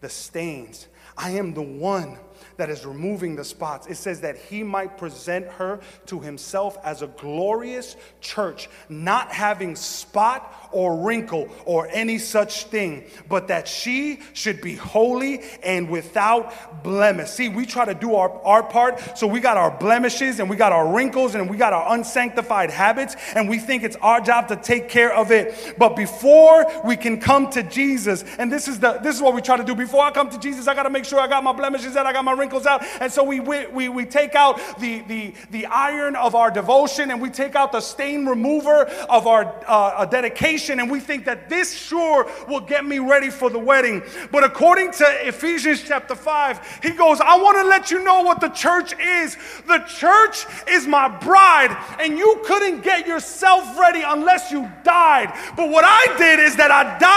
the 0.01 0.09
stains. 0.09 0.87
I 1.17 1.31
am 1.31 1.53
the 1.53 1.61
one 1.61 2.17
that 2.59 2.69
is 2.69 2.85
removing 2.85 3.35
the 3.35 3.43
spots. 3.43 3.87
It 3.87 3.95
says 3.95 4.21
that 4.21 4.37
he 4.37 4.63
might 4.63 4.97
present 4.97 5.47
her 5.47 5.79
to 6.07 6.19
himself 6.19 6.77
as 6.83 7.01
a 7.01 7.07
glorious 7.07 7.95
church, 8.21 8.69
not 8.89 9.31
having 9.31 9.75
spot 9.75 10.69
or 10.71 10.97
wrinkle 11.05 11.49
or 11.65 11.87
any 11.89 12.17
such 12.17 12.65
thing, 12.65 13.05
but 13.27 13.47
that 13.47 13.67
she 13.67 14.19
should 14.33 14.61
be 14.61 14.75
holy 14.75 15.41
and 15.63 15.89
without 15.89 16.83
blemish. 16.83 17.29
See, 17.29 17.49
we 17.49 17.65
try 17.65 17.85
to 17.85 17.93
do 17.93 18.15
our, 18.15 18.29
our 18.43 18.63
part, 18.63 19.17
so 19.17 19.25
we 19.25 19.39
got 19.39 19.57
our 19.57 19.71
blemishes 19.71 20.39
and 20.39 20.49
we 20.49 20.55
got 20.55 20.71
our 20.71 20.93
wrinkles 20.93 21.35
and 21.35 21.49
we 21.49 21.57
got 21.57 21.73
our 21.73 21.93
unsanctified 21.93 22.71
habits, 22.71 23.15
and 23.35 23.49
we 23.49 23.57
think 23.57 23.83
it's 23.83 23.97
our 23.97 24.21
job 24.21 24.49
to 24.49 24.55
take 24.55 24.89
care 24.89 25.13
of 25.13 25.31
it. 25.31 25.75
But 25.77 25.95
before 25.95 26.65
we 26.85 26.97
can 26.97 27.19
come 27.19 27.49
to 27.51 27.63
Jesus, 27.63 28.23
and 28.37 28.51
this 28.51 28.67
is 28.67 28.79
the 28.79 28.99
this 29.01 29.15
is 29.15 29.21
what 29.21 29.33
we 29.33 29.41
try 29.41 29.57
to 29.57 29.63
do. 29.63 29.75
Before 29.75 29.88
I 29.97 30.11
come 30.11 30.29
to 30.29 30.39
Jesus, 30.39 30.67
I 30.67 30.75
gotta 30.75 30.89
make 30.89 31.05
sure 31.05 31.19
I 31.19 31.27
got 31.27 31.43
my 31.43 31.53
blemishes 31.53 31.95
out, 31.95 32.05
I 32.05 32.13
got 32.13 32.23
my 32.23 32.33
wrinkles 32.33 32.65
out. 32.65 32.83
And 33.01 33.11
so 33.11 33.23
we 33.23 33.39
we, 33.39 33.89
we 33.89 34.05
take 34.05 34.35
out 34.35 34.59
the, 34.79 35.01
the, 35.01 35.33
the 35.51 35.65
iron 35.65 36.15
of 36.15 36.35
our 36.35 36.51
devotion 36.51 37.11
and 37.11 37.21
we 37.21 37.29
take 37.29 37.55
out 37.55 37.71
the 37.71 37.81
stain 37.81 38.25
remover 38.25 38.83
of 39.09 39.27
our 39.27 39.55
uh, 39.67 40.05
dedication 40.05 40.79
and 40.79 40.91
we 40.91 40.99
think 40.99 41.25
that 41.25 41.49
this 41.49 41.73
sure 41.73 42.29
will 42.47 42.59
get 42.59 42.85
me 42.85 42.99
ready 42.99 43.29
for 43.29 43.49
the 43.49 43.59
wedding. 43.59 44.03
But 44.31 44.43
according 44.43 44.91
to 44.93 45.05
Ephesians 45.27 45.83
chapter 45.83 46.15
5, 46.15 46.79
he 46.83 46.91
goes, 46.91 47.19
I 47.21 47.37
want 47.37 47.57
to 47.57 47.63
let 47.63 47.91
you 47.91 48.03
know 48.03 48.21
what 48.21 48.41
the 48.41 48.49
church 48.49 48.93
is. 48.99 49.37
The 49.67 49.79
church 49.87 50.45
is 50.67 50.87
my 50.87 51.07
bride, 51.07 51.75
and 51.99 52.17
you 52.17 52.41
couldn't 52.45 52.81
get 52.81 53.07
yourself 53.07 53.79
ready 53.79 54.01
unless 54.05 54.51
you 54.51 54.69
died. 54.83 55.33
But 55.55 55.69
what 55.69 55.85
I 55.85 56.17
did 56.17 56.39
is 56.39 56.55
that 56.57 56.71
I 56.71 56.97
died 56.99 57.08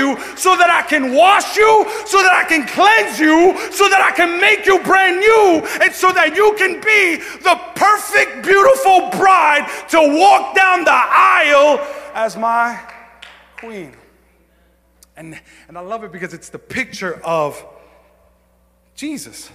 you 0.00 0.16
so 0.36 0.56
that 0.56 0.70
I 0.70 0.82
can 0.88 1.14
wash 1.14 1.56
you, 1.56 1.84
so 2.06 2.22
that 2.24 2.32
I 2.32 2.44
can 2.48 2.66
cleanse 2.66 3.20
you, 3.20 3.52
so 3.70 3.88
that 3.92 4.00
I 4.00 4.12
can 4.16 4.40
make 4.40 4.66
you 4.66 4.82
brand 4.82 5.20
new, 5.20 5.60
and 5.82 5.92
so 5.92 6.10
that 6.12 6.34
you 6.34 6.54
can 6.56 6.80
be 6.80 7.22
the 7.48 7.56
perfect, 7.76 8.44
beautiful 8.44 9.10
bride 9.18 9.68
to 9.90 9.98
walk 10.18 10.56
down 10.56 10.84
the 10.84 10.90
aisle 10.92 11.78
as 12.14 12.36
my 12.36 12.80
queen. 13.58 13.92
And, 15.16 15.38
and 15.68 15.76
I 15.76 15.82
love 15.82 16.02
it 16.04 16.12
because 16.12 16.32
it's 16.32 16.48
the 16.48 16.58
picture 16.58 17.20
of 17.22 17.62
Jesus. 18.94 19.50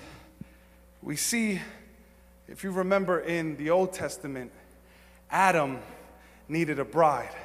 We 1.01 1.15
see, 1.15 1.59
if 2.47 2.63
you 2.63 2.71
remember 2.71 3.19
in 3.19 3.57
the 3.57 3.71
Old 3.71 3.93
Testament, 3.93 4.51
Adam 5.31 5.79
needed 6.47 6.79
a 6.79 6.85
bride. 6.85 7.35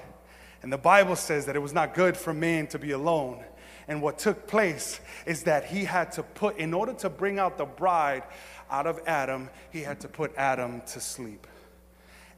And 0.62 0.72
the 0.72 0.78
Bible 0.78 1.16
says 1.16 1.46
that 1.46 1.56
it 1.56 1.60
was 1.60 1.72
not 1.72 1.94
good 1.94 2.16
for 2.16 2.34
man 2.34 2.66
to 2.68 2.78
be 2.78 2.90
alone. 2.90 3.42
And 3.88 4.02
what 4.02 4.18
took 4.18 4.46
place 4.46 5.00
is 5.26 5.44
that 5.44 5.64
he 5.64 5.84
had 5.84 6.12
to 6.12 6.22
put, 6.22 6.58
in 6.58 6.74
order 6.74 6.92
to 6.94 7.10
bring 7.10 7.38
out 7.38 7.58
the 7.58 7.64
bride 7.64 8.22
out 8.70 8.86
of 8.86 9.00
Adam, 9.06 9.50
he 9.70 9.80
had 9.80 10.00
to 10.00 10.08
put 10.08 10.34
Adam 10.36 10.82
to 10.88 11.00
sleep. 11.00 11.46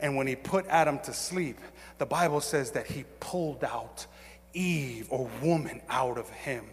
And 0.01 0.17
when 0.17 0.27
he 0.27 0.35
put 0.35 0.67
Adam 0.67 0.99
to 1.01 1.13
sleep, 1.13 1.59
the 1.99 2.07
Bible 2.07 2.41
says 2.41 2.73
that 2.73 2.87
he 2.87 3.05
pulled 3.21 3.65
out 3.65 4.07
Eve 4.55 5.07
or 5.11 5.29
woman 5.43 5.81
out 5.89 6.19
of 6.19 6.29
him. 6.31 6.65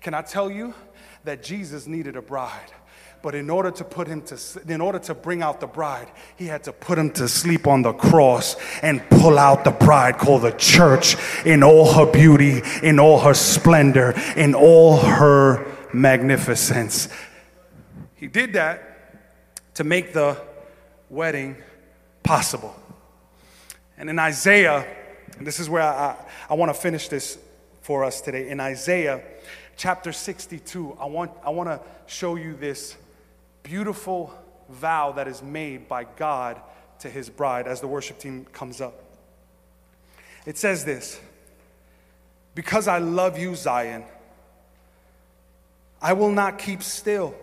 Can 0.00 0.14
I 0.14 0.22
tell 0.22 0.50
you 0.50 0.74
that 1.24 1.42
Jesus 1.42 1.86
needed 1.86 2.16
a 2.16 2.22
bride? 2.22 2.72
But 3.20 3.34
in 3.34 3.50
order 3.50 3.70
to 3.72 3.84
put 3.84 4.06
him 4.06 4.22
to, 4.22 4.38
in 4.68 4.80
order 4.80 5.00
to 5.00 5.14
bring 5.14 5.42
out 5.42 5.60
the 5.60 5.66
bride, 5.66 6.08
he 6.36 6.46
had 6.46 6.62
to 6.64 6.72
put 6.72 6.98
him 6.98 7.10
to 7.12 7.28
sleep 7.28 7.66
on 7.66 7.82
the 7.82 7.92
cross 7.92 8.56
and 8.80 9.02
pull 9.10 9.38
out 9.38 9.64
the 9.64 9.72
bride 9.72 10.18
called 10.18 10.42
the 10.42 10.52
church 10.52 11.16
in 11.44 11.64
all 11.64 11.92
her 11.92 12.10
beauty, 12.10 12.62
in 12.82 13.00
all 13.00 13.18
her 13.20 13.34
splendor, 13.34 14.14
in 14.36 14.54
all 14.54 14.98
her 14.98 15.66
magnificence. 15.92 17.08
He 18.14 18.28
did 18.28 18.52
that 18.52 19.74
to 19.74 19.84
make 19.84 20.12
the 20.12 20.40
wedding 21.10 21.56
possible. 22.22 22.74
And 23.96 24.08
in 24.08 24.18
Isaiah, 24.18 24.86
and 25.38 25.46
this 25.46 25.58
is 25.58 25.68
where 25.68 25.82
I, 25.82 26.16
I, 26.48 26.54
want 26.54 26.72
to 26.72 26.80
finish 26.80 27.08
this 27.08 27.38
for 27.80 28.04
us 28.04 28.20
today. 28.20 28.48
In 28.48 28.60
Isaiah 28.60 29.22
chapter 29.76 30.12
62, 30.12 30.96
I 31.00 31.06
want, 31.06 31.32
I 31.44 31.50
want 31.50 31.68
to 31.68 31.80
show 32.06 32.36
you 32.36 32.54
this 32.54 32.96
beautiful 33.68 34.32
vow 34.70 35.12
that 35.12 35.28
is 35.28 35.42
made 35.42 35.88
by 35.88 36.04
God 36.04 36.58
to 37.00 37.10
his 37.10 37.28
bride 37.28 37.66
as 37.66 37.82
the 37.82 37.86
worship 37.86 38.18
team 38.18 38.46
comes 38.46 38.80
up. 38.80 38.94
It 40.46 40.56
says 40.56 40.86
this 40.86 41.20
Because 42.54 42.88
I 42.88 42.98
love 42.98 43.38
you, 43.38 43.54
Zion, 43.54 44.04
I 46.00 46.14
will 46.14 46.32
not 46.32 46.58
keep 46.58 46.82
still. 46.82 47.34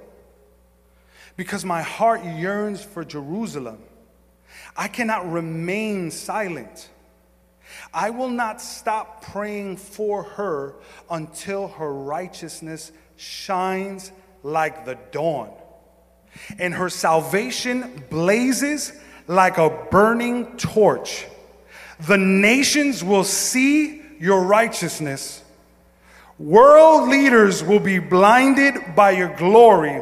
Because 1.37 1.63
my 1.63 1.81
heart 1.81 2.23
yearns 2.23 2.81
for 2.83 3.03
Jerusalem. 3.03 3.77
I 4.75 4.87
cannot 4.87 5.29
remain 5.29 6.09
silent. 6.09 6.89
I 7.93 8.09
will 8.09 8.29
not 8.29 8.61
stop 8.61 9.21
praying 9.21 9.77
for 9.77 10.23
her 10.23 10.75
until 11.09 11.67
her 11.67 11.93
righteousness 11.93 12.91
shines 13.17 14.13
like 14.43 14.85
the 14.85 14.97
dawn 15.11 15.51
and 16.59 16.73
her 16.73 16.89
salvation 16.89 18.03
blazes 18.09 18.93
like 19.27 19.57
a 19.57 19.69
burning 19.91 20.57
torch. 20.57 21.25
The 22.07 22.17
nations 22.17 23.03
will 23.03 23.23
see 23.23 24.01
your 24.19 24.41
righteousness. 24.43 25.43
World 26.37 27.09
leaders 27.09 27.63
will 27.63 27.79
be 27.79 27.99
blinded 27.99 28.95
by 28.95 29.11
your 29.11 29.35
glory 29.35 30.01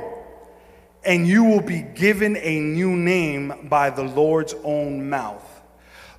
and 1.06 1.28
you 1.28 1.44
will 1.44 1.62
be 1.62 1.82
given 1.82 2.38
a 2.38 2.60
new 2.60 2.96
name 2.96 3.68
by 3.70 3.90
the 3.90 4.04
Lord's 4.04 4.56
own 4.64 5.10
mouth. 5.10 5.44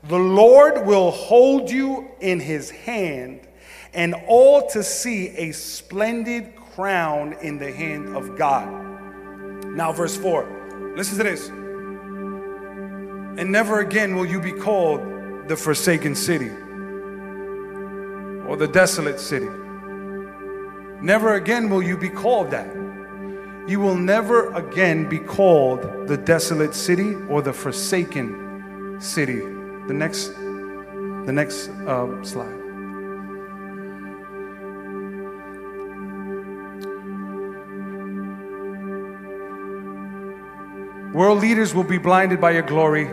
The 0.05 0.19
Lord 0.19 0.87
will 0.87 1.11
hold 1.11 1.71
you 1.71 2.11
in 2.21 2.41
his 2.41 2.71
hand, 2.71 3.41
and 3.95 4.15
all 4.27 4.69
to 4.71 4.83
see 4.83 5.29
a 5.29 5.53
splendid 5.53 6.55
crown 6.57 7.35
in 7.41 7.59
the 7.59 7.73
hand 7.73 8.15
of 8.15 8.37
God. 8.37 8.94
Now, 9.75 9.93
verse 9.93 10.17
4. 10.17 10.95
Listen 10.97 11.19
to 11.19 11.25
this. 11.25 11.49
And 11.49 13.51
never 13.51 13.81
again 13.81 14.15
will 14.15 14.27
you 14.27 14.41
be 14.41 14.53
called 14.53 15.01
the 15.49 15.57
forsaken 15.57 16.15
city 16.15 16.51
or 18.47 18.57
the 18.57 18.69
desolate 18.69 19.19
city. 19.19 19.49
Never 21.03 21.35
again 21.35 21.69
will 21.69 21.83
you 21.83 21.99
be 21.99 22.09
called 22.09 22.53
that 22.53 22.69
You 23.67 23.81
will 23.81 23.97
never 23.97 24.53
again 24.53 25.09
be 25.09 25.19
called 25.19 26.07
the 26.07 26.19
desolate 26.19 26.75
city 26.75 27.15
or 27.29 27.41
the 27.41 27.53
forsaken 27.53 28.99
city. 29.01 29.41
The 29.89 29.95
next, 29.95 30.29
the 30.29 31.33
next 31.33 31.69
uh, 31.69 32.23
slide. 32.23 32.64
World 41.15 41.41
leaders 41.41 41.73
will 41.73 41.85
be 41.85 41.99
blinded 41.99 42.41
by 42.41 42.51
your 42.51 42.63
glory, 42.63 43.07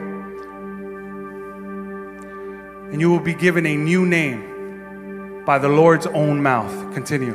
and 2.92 3.00
you 3.00 3.12
will 3.12 3.20
be 3.20 3.36
given 3.36 3.68
a 3.68 3.76
new 3.76 4.08
name 4.08 5.44
by 5.46 5.60
the 5.60 5.70
Lord's 5.70 6.08
own 6.08 6.42
mouth. 6.42 6.96
Continue. 6.96 7.34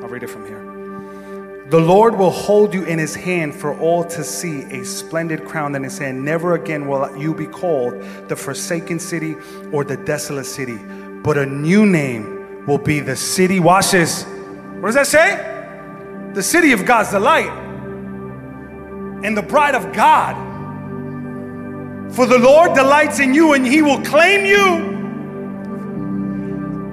I'll 0.00 0.08
read 0.08 0.22
it 0.22 0.30
from 0.30 0.46
here. 0.46 0.64
The 1.68 1.78
Lord 1.78 2.16
will 2.16 2.30
hold 2.30 2.72
you 2.72 2.82
in 2.84 2.98
his 2.98 3.14
hand 3.14 3.54
for 3.54 3.78
all 3.78 4.02
to 4.04 4.24
see, 4.24 4.62
a 4.62 4.82
splendid 4.86 5.44
crown 5.44 5.74
in 5.74 5.84
his 5.84 5.98
hand. 5.98 6.24
Never 6.24 6.54
again 6.54 6.88
will 6.88 7.14
you 7.14 7.34
be 7.34 7.46
called 7.46 7.92
the 8.26 8.36
forsaken 8.36 9.00
city 9.00 9.36
or 9.70 9.84
the 9.84 9.98
desolate 9.98 10.46
city, 10.46 10.78
but 11.22 11.36
a 11.36 11.44
new 11.44 11.84
name 11.84 12.64
will 12.64 12.78
be 12.78 13.00
the 13.00 13.16
city. 13.16 13.60
Watch 13.60 13.90
this. 13.90 14.24
What 14.24 14.86
does 14.86 14.94
that 14.94 15.06
say? 15.06 15.58
The 16.34 16.42
city 16.42 16.72
of 16.72 16.84
God's 16.84 17.10
delight 17.10 17.50
and 19.24 19.36
the 19.36 19.42
bride 19.42 19.74
of 19.74 19.92
God. 19.92 20.36
For 22.14 22.26
the 22.26 22.38
Lord 22.38 22.74
delights 22.74 23.20
in 23.20 23.34
you 23.34 23.52
and 23.52 23.66
he 23.66 23.82
will 23.82 24.00
claim 24.02 24.44
you 24.44 25.00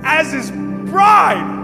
as 0.04 0.32
his 0.32 0.52
bride. 0.89 1.56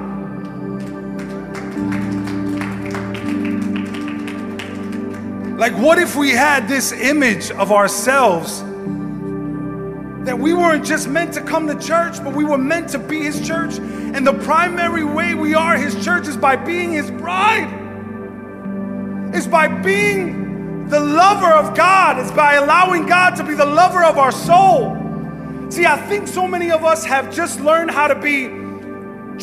Like, 5.57 5.73
what 5.77 5.97
if 5.97 6.15
we 6.15 6.31
had 6.31 6.67
this 6.67 6.91
image 6.91 7.51
of 7.51 7.71
ourselves 7.71 8.63
that 10.25 10.39
we 10.39 10.53
weren't 10.53 10.85
just 10.85 11.07
meant 11.07 11.33
to 11.33 11.41
come 11.41 11.67
to 11.67 11.75
church, 11.79 12.23
but 12.23 12.33
we 12.33 12.43
were 12.43 12.57
meant 12.57 12.89
to 12.89 12.99
be 12.99 13.21
his 13.21 13.45
church? 13.45 13.77
And 13.77 14.25
the 14.25 14.33
primary 14.33 15.03
way 15.03 15.33
we 15.33 15.53
are 15.53 15.77
his 15.77 16.03
church 16.03 16.27
is 16.27 16.37
by 16.37 16.55
being 16.55 16.91
his 16.91 17.11
bride. 17.11 17.81
Is 19.35 19.47
by 19.47 19.67
being 19.67 20.87
the 20.89 20.99
lover 20.99 21.51
of 21.51 21.75
God. 21.75 22.19
is 22.19 22.31
by 22.31 22.53
allowing 22.55 23.05
God 23.05 23.35
to 23.37 23.43
be 23.43 23.53
the 23.53 23.65
lover 23.65 24.03
of 24.03 24.17
our 24.17 24.31
soul. 24.31 24.97
See, 25.69 25.85
I 25.85 25.97
think 25.97 26.27
so 26.27 26.47
many 26.47 26.71
of 26.71 26.85
us 26.85 27.03
have 27.05 27.33
just 27.33 27.59
learned 27.59 27.91
how 27.91 28.07
to 28.07 28.15
be 28.15 28.47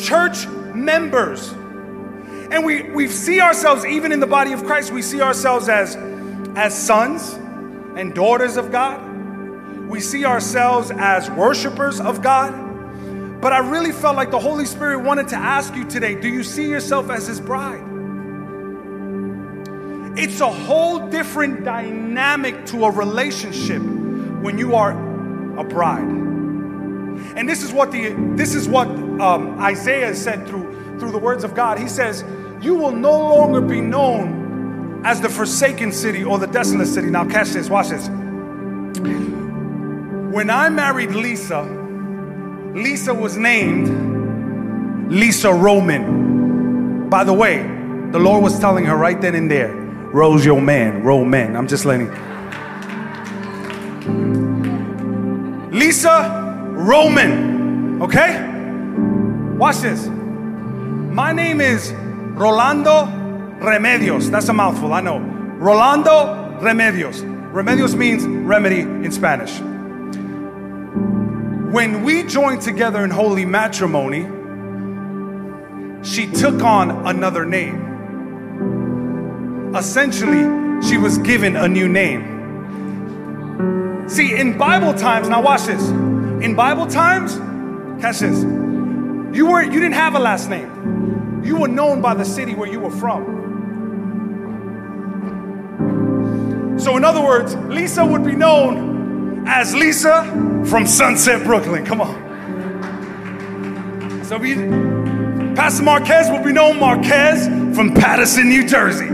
church 0.01 0.47
members. 0.47 1.51
And 1.51 2.65
we, 2.65 2.83
we 2.91 3.07
see 3.07 3.41
ourselves, 3.41 3.85
even 3.85 4.11
in 4.11 4.19
the 4.19 4.27
body 4.27 4.53
of 4.53 4.63
Christ, 4.63 4.91
we 4.91 5.01
see 5.01 5.21
ourselves 5.21 5.67
as, 5.69 5.95
as 6.55 6.77
sons 6.77 7.33
and 7.97 8.13
daughters 8.13 8.57
of 8.57 8.71
God. 8.71 9.10
We 9.91 9.99
see 9.99 10.23
ourselves 10.23 10.89
as 10.89 11.29
worshipers 11.29 11.99
of 11.99 12.21
God. 12.21 13.41
But 13.41 13.51
I 13.51 13.57
really 13.57 13.91
felt 13.91 14.15
like 14.15 14.31
the 14.31 14.39
Holy 14.39 14.65
Spirit 14.65 14.99
wanted 14.99 15.27
to 15.27 15.35
ask 15.35 15.75
you 15.75 15.83
today 15.83 16.15
do 16.15 16.29
you 16.29 16.43
see 16.43 16.69
yourself 16.69 17.09
as 17.09 17.27
His 17.27 17.41
bride? 17.41 17.83
It's 20.17 20.39
a 20.39 20.49
whole 20.49 21.09
different 21.09 21.65
dynamic 21.65 22.65
to 22.67 22.85
a 22.85 22.89
relationship 22.89 23.81
when 23.81 24.57
you 24.57 24.75
are 24.75 24.91
a 25.59 25.63
bride. 25.65 26.07
And 27.35 27.49
this 27.49 27.61
is 27.61 27.73
what 27.73 27.91
the 27.91 28.13
this 28.35 28.55
is 28.55 28.69
what 28.69 28.87
um, 28.87 29.59
Isaiah 29.59 30.15
said 30.15 30.47
through 30.47 30.99
through 30.99 31.11
the 31.11 31.19
words 31.19 31.43
of 31.43 31.53
God. 31.53 31.77
He 31.77 31.89
says, 31.89 32.23
"You 32.61 32.75
will 32.75 32.93
no 32.93 33.11
longer 33.11 33.59
be 33.59 33.81
known 33.81 35.01
as 35.03 35.19
the 35.19 35.27
forsaken 35.27 35.91
city 35.91 36.23
or 36.23 36.39
the 36.39 36.47
desolate 36.47 36.87
city." 36.87 37.09
Now, 37.09 37.25
catch 37.25 37.49
this. 37.49 37.69
Watch 37.69 37.89
this. 37.89 38.09
When 40.31 40.49
I 40.49 40.69
married 40.69 41.11
Lisa, 41.11 41.61
Lisa 42.73 43.13
was 43.13 43.35
named 43.35 45.11
Lisa 45.11 45.53
Roman. 45.53 47.09
By 47.09 47.25
the 47.25 47.33
way, 47.33 47.63
the 48.11 48.19
Lord 48.19 48.41
was 48.41 48.57
telling 48.57 48.85
her 48.85 48.95
right 48.95 49.19
then 49.19 49.35
and 49.35 49.51
there, 49.51 49.75
Rose 50.13 50.45
your 50.45 50.61
man, 50.61 51.03
Roman. 51.03 51.57
I'm 51.57 51.67
just 51.67 51.83
letting. 51.83 52.07
Lisa 55.71 56.69
Roman. 56.75 58.01
Okay? 58.01 58.41
Watch 59.57 59.79
this. 59.79 60.07
My 60.07 61.33
name 61.33 61.59
is 61.59 61.91
Rolando 61.91 63.05
Remedios. 63.59 64.31
That's 64.31 64.47
a 64.47 64.53
mouthful, 64.53 64.93
I 64.93 65.01
know. 65.01 65.19
Rolando 65.19 66.57
Remedios. 66.61 67.21
Remedios 67.51 67.95
means 67.95 68.23
remedy 68.25 68.79
in 68.79 69.11
Spanish. 69.11 69.59
When 71.71 72.03
we 72.03 72.23
joined 72.23 72.61
together 72.61 73.01
in 73.05 73.09
holy 73.11 73.45
matrimony, 73.45 74.23
she 76.03 76.27
took 76.27 76.61
on 76.61 77.07
another 77.07 77.45
name. 77.45 77.87
Essentially, 79.73 80.81
she 80.85 80.97
was 80.97 81.17
given 81.19 81.55
a 81.55 81.69
new 81.69 81.87
name. 81.87 82.27
See, 84.09 84.35
in 84.35 84.57
Bible 84.57 84.93
times, 84.93 85.29
now 85.29 85.41
watch 85.41 85.63
this. 85.63 85.81
In 86.43 86.55
Bible 86.55 86.87
times, 86.87 87.37
catch 88.01 88.19
this. 88.19 88.43
You 89.33 89.45
weren't 89.45 89.71
you 89.71 89.79
didn't 89.79 89.93
have 89.93 90.15
a 90.15 90.19
last 90.19 90.49
name. 90.49 91.41
You 91.41 91.55
were 91.55 91.69
known 91.69 92.01
by 92.01 92.15
the 92.15 92.25
city 92.25 92.53
where 92.53 92.67
you 92.67 92.81
were 92.81 92.91
from. 92.91 93.39
So 96.77 96.97
in 96.97 97.05
other 97.05 97.21
words, 97.21 97.55
Lisa 97.55 98.05
would 98.05 98.25
be 98.25 98.35
known 98.35 98.90
as 99.45 99.73
Lisa 99.75 100.23
from 100.65 100.85
Sunset, 100.87 101.43
Brooklyn. 101.43 101.85
Come 101.85 102.01
on. 102.01 102.31
So 104.25 104.37
we, 104.37 104.55
Pastor 105.55 105.83
Marquez 105.83 106.29
will 106.29 106.43
be 106.43 106.53
known 106.53 106.79
Marquez 106.79 107.47
from 107.75 107.93
Paterson, 107.93 108.49
New 108.49 108.67
Jersey. 108.67 109.07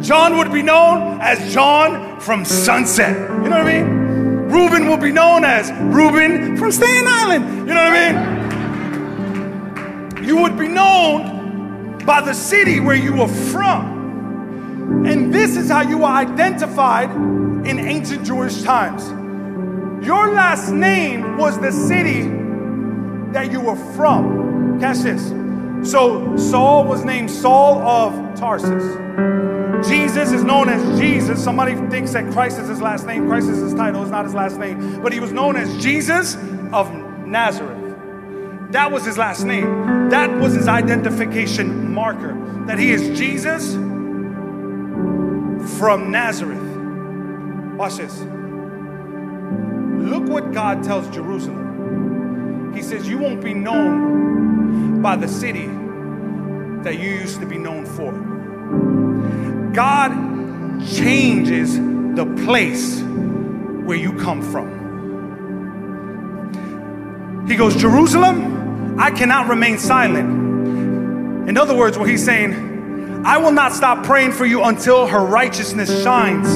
John 0.00 0.38
would 0.38 0.52
be 0.52 0.62
known 0.62 1.20
as 1.20 1.52
John 1.52 2.20
from 2.20 2.44
Sunset. 2.44 3.16
You 3.16 3.48
know 3.48 3.58
what 3.58 3.66
I 3.66 3.82
mean? 3.82 3.86
Reuben 4.48 4.88
will 4.88 4.96
be 4.96 5.12
known 5.12 5.44
as 5.44 5.70
Reuben 5.72 6.56
from 6.56 6.70
Staten 6.70 7.06
Island. 7.06 7.68
You 7.68 7.74
know 7.74 7.82
what 7.82 7.92
I 7.92 8.12
mean? 10.14 10.24
You 10.24 10.36
would 10.38 10.56
be 10.56 10.68
known 10.68 11.98
by 12.06 12.20
the 12.20 12.32
city 12.32 12.80
where 12.80 12.96
you 12.96 13.14
were 13.14 13.28
from. 13.28 15.04
And 15.06 15.34
this 15.34 15.56
is 15.56 15.68
how 15.68 15.82
you 15.82 15.98
were 15.98 16.04
identified 16.04 17.10
in 17.10 17.78
ancient 17.78 18.24
Jewish 18.24 18.62
times. 18.62 19.17
Your 20.08 20.32
last 20.32 20.70
name 20.70 21.36
was 21.36 21.60
the 21.60 21.70
city 21.70 22.22
that 23.32 23.52
you 23.52 23.60
were 23.60 23.76
from. 23.94 24.80
Catch 24.80 25.00
this. 25.00 25.28
So 25.92 26.34
Saul 26.38 26.86
was 26.86 27.04
named 27.04 27.30
Saul 27.30 27.82
of 27.82 28.34
Tarsus. 28.34 29.86
Jesus 29.86 30.32
is 30.32 30.42
known 30.42 30.70
as 30.70 30.98
Jesus. 30.98 31.44
Somebody 31.44 31.74
thinks 31.90 32.14
that 32.14 32.32
Christ 32.32 32.58
is 32.58 32.68
his 32.68 32.80
last 32.80 33.06
name. 33.06 33.28
Christ 33.28 33.50
is 33.50 33.58
his 33.58 33.74
title, 33.74 34.00
it's 34.00 34.10
not 34.10 34.24
his 34.24 34.32
last 34.32 34.58
name. 34.58 35.02
But 35.02 35.12
he 35.12 35.20
was 35.20 35.30
known 35.30 35.56
as 35.56 35.76
Jesus 35.76 36.36
of 36.72 36.90
Nazareth. 37.26 38.72
That 38.72 38.90
was 38.90 39.04
his 39.04 39.18
last 39.18 39.44
name. 39.44 40.08
That 40.08 40.30
was 40.40 40.54
his 40.54 40.68
identification 40.68 41.92
marker. 41.92 42.32
That 42.66 42.78
he 42.78 42.92
is 42.92 43.18
Jesus 43.18 43.74
from 45.78 46.10
Nazareth. 46.10 47.76
Watch 47.76 47.96
this. 47.96 48.37
Look 49.98 50.28
what 50.28 50.52
God 50.52 50.82
tells 50.84 51.08
Jerusalem. 51.14 52.72
He 52.74 52.82
says, 52.82 53.08
You 53.08 53.18
won't 53.18 53.42
be 53.42 53.54
known 53.54 55.02
by 55.02 55.16
the 55.16 55.28
city 55.28 55.66
that 56.82 56.98
you 56.98 57.10
used 57.10 57.40
to 57.40 57.46
be 57.46 57.58
known 57.58 57.84
for. 57.84 58.12
God 59.72 60.12
changes 60.86 61.76
the 61.76 62.24
place 62.44 63.00
where 63.00 63.96
you 63.96 64.12
come 64.18 64.42
from. 64.42 64.78
He 67.48 67.56
goes, 67.56 67.74
Jerusalem, 67.76 68.98
I 68.98 69.10
cannot 69.10 69.48
remain 69.48 69.78
silent. 69.78 71.48
In 71.48 71.56
other 71.56 71.74
words, 71.74 71.96
what 71.98 72.08
he's 72.08 72.24
saying, 72.24 73.22
I 73.24 73.38
will 73.38 73.52
not 73.52 73.72
stop 73.72 74.04
praying 74.04 74.32
for 74.32 74.44
you 74.44 74.62
until 74.62 75.06
her 75.06 75.24
righteousness 75.24 76.02
shines 76.02 76.48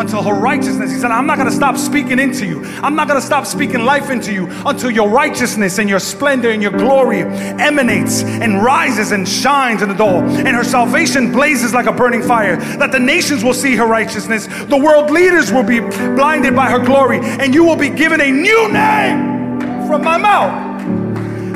until 0.00 0.22
her 0.22 0.34
righteousness. 0.34 0.90
He 0.90 0.98
said, 0.98 1.10
I'm 1.10 1.26
not 1.26 1.36
going 1.36 1.48
to 1.48 1.54
stop 1.54 1.76
speaking 1.76 2.18
into 2.18 2.46
you. 2.46 2.64
I'm 2.82 2.96
not 2.96 3.06
going 3.06 3.20
to 3.20 3.26
stop 3.26 3.46
speaking 3.46 3.84
life 3.84 4.10
into 4.10 4.32
you 4.32 4.48
until 4.66 4.90
your 4.90 5.08
righteousness 5.08 5.78
and 5.78 5.88
your 5.88 6.00
splendor 6.00 6.50
and 6.50 6.62
your 6.62 6.72
glory 6.72 7.20
emanates 7.20 8.22
and 8.22 8.62
rises 8.62 9.12
and 9.12 9.28
shines 9.28 9.82
in 9.82 9.88
the 9.88 9.94
door. 9.94 10.22
And 10.24 10.48
her 10.48 10.64
salvation 10.64 11.32
blazes 11.32 11.72
like 11.72 11.86
a 11.86 11.92
burning 11.92 12.22
fire. 12.22 12.56
That 12.56 12.92
the 12.92 12.98
nations 12.98 13.44
will 13.44 13.54
see 13.54 13.76
her 13.76 13.86
righteousness. 13.86 14.46
The 14.46 14.78
world 14.78 15.10
leaders 15.10 15.52
will 15.52 15.62
be 15.62 15.80
blinded 15.80 16.56
by 16.56 16.70
her 16.70 16.84
glory. 16.84 17.20
And 17.20 17.54
you 17.54 17.64
will 17.64 17.76
be 17.76 17.90
given 17.90 18.20
a 18.20 18.30
new 18.30 18.72
name 18.72 19.86
from 19.86 20.02
my 20.02 20.18
mouth. 20.18 20.69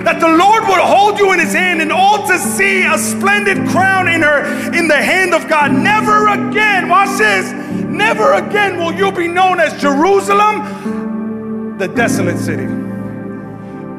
That 0.04 0.20
the 0.20 0.28
Lord 0.28 0.64
would 0.68 0.80
hold 0.80 1.18
you 1.18 1.32
in 1.32 1.40
his 1.40 1.54
hand 1.54 1.80
and 1.80 1.90
all 1.90 2.26
to 2.28 2.38
see 2.38 2.84
a 2.84 2.98
splendid 2.98 3.66
crown 3.68 4.08
in 4.08 4.22
her 4.22 4.44
in 4.74 4.88
the 4.88 4.96
hand 4.96 5.34
of 5.34 5.48
God. 5.48 5.72
Never 5.72 6.28
again, 6.28 6.88
watch 6.88 7.18
this, 7.18 7.52
never 7.52 8.34
again 8.34 8.78
will 8.78 8.92
you 8.92 9.10
be 9.12 9.28
known 9.28 9.60
as 9.60 9.80
Jerusalem, 9.80 11.78
the 11.78 11.88
desolate 11.88 12.38
city. 12.38 12.66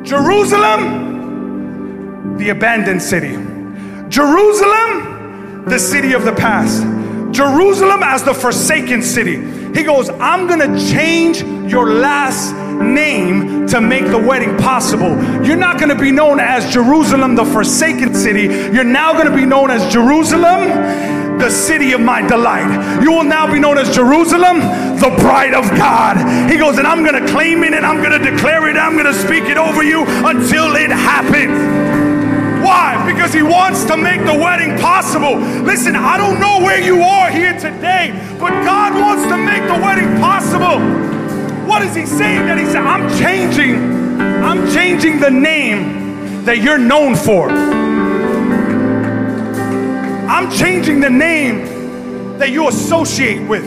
Jerusalem, 0.04 1.15
the 2.38 2.50
abandoned 2.50 3.02
city. 3.02 3.38
Jerusalem, 4.10 5.65
the 5.65 5.80
city 5.80 6.13
of 6.13 6.24
the 6.24 6.34
past. 6.34 6.84
Jerusalem 7.34 8.04
as 8.04 8.24
the 8.24 8.34
forsaken 8.34 9.02
city. 9.02 9.38
He 9.74 9.84
goes, 9.84 10.10
I'm 10.10 10.48
gonna 10.48 10.78
change 10.91 11.41
your 11.70 11.89
last 11.91 12.54
name 12.82 13.68
to 13.68 13.82
make 13.82 14.06
the 14.06 14.18
wedding 14.18 14.58
possible. 14.58 15.12
You're 15.46 15.56
not 15.58 15.80
gonna 15.80 15.96
be 15.96 16.12
known 16.12 16.40
as 16.40 16.72
Jerusalem, 16.72 17.36
the 17.36 17.46
forsaken 17.46 18.14
city. 18.14 18.44
You're 18.74 18.84
now 18.84 19.14
gonna 19.14 19.36
be 19.36 19.46
known 19.46 19.72
as 19.72 19.92
Jerusalem, 19.92 21.40
the 21.40 21.50
city 21.50 21.92
of 21.92 22.02
my 22.02 22.22
delight. 22.22 23.02
You 23.02 23.12
will 23.12 23.24
now 23.24 23.52
be 23.52 23.60
known 23.60 23.78
as 23.78 23.94
Jerusalem, 23.94 24.60
the 25.00 25.16
bride 25.20 25.54
of 25.54 25.70
God. 25.72 26.18
He 26.50 26.58
goes, 26.58 26.78
and 26.78 26.88
I'm 26.88 27.04
gonna 27.04 27.28
claim 27.28 27.64
it 27.64 27.74
and 27.74 27.86
I'm 27.86 28.02
gonna 28.02 28.20
declare 28.20 28.70
it, 28.70 28.78
I'm 28.78 28.96
gonna 28.96 29.14
speak 29.14 29.46
it 29.46 29.58
over 29.58 29.84
you 29.84 30.06
until 30.06 30.76
it 30.76 30.92
happens. 30.92 31.86
Why? 32.66 33.04
Because 33.06 33.32
he 33.32 33.44
wants 33.44 33.84
to 33.86 33.96
make 33.96 34.26
the 34.26 34.34
wedding 34.34 34.78
possible. 34.80 35.38
Listen, 35.38 35.96
I 35.96 36.18
don't 36.18 36.40
know 36.40 36.60
where 36.60 36.82
you 36.82 37.02
are 37.04 37.30
here 37.30 37.54
today, 37.54 38.12
but 38.40 38.50
God 38.64 38.96
wants 38.96 39.24
to 39.30 39.38
make 39.38 39.62
the 39.68 39.80
wedding 39.86 40.18
possible. 40.20 40.80
What 41.65 41.82
is 41.82 41.95
he 41.95 42.06
saying? 42.06 42.45
That 42.45 42.58
he 42.58 42.65
said, 42.65 42.84
I'm 42.84 43.10
changing, 43.19 43.75
I'm 44.19 44.71
changing 44.71 45.19
the 45.19 45.32
name 45.32 46.43
that 46.45 46.60
you're 46.60 46.78
known 46.78 47.15
for. 47.15 47.49
I'm 50.30 50.51
changing 50.51 50.99
the 50.99 51.10
name 51.10 52.38
that 52.38 52.51
you 52.51 52.67
associate 52.67 53.47
with 53.47 53.65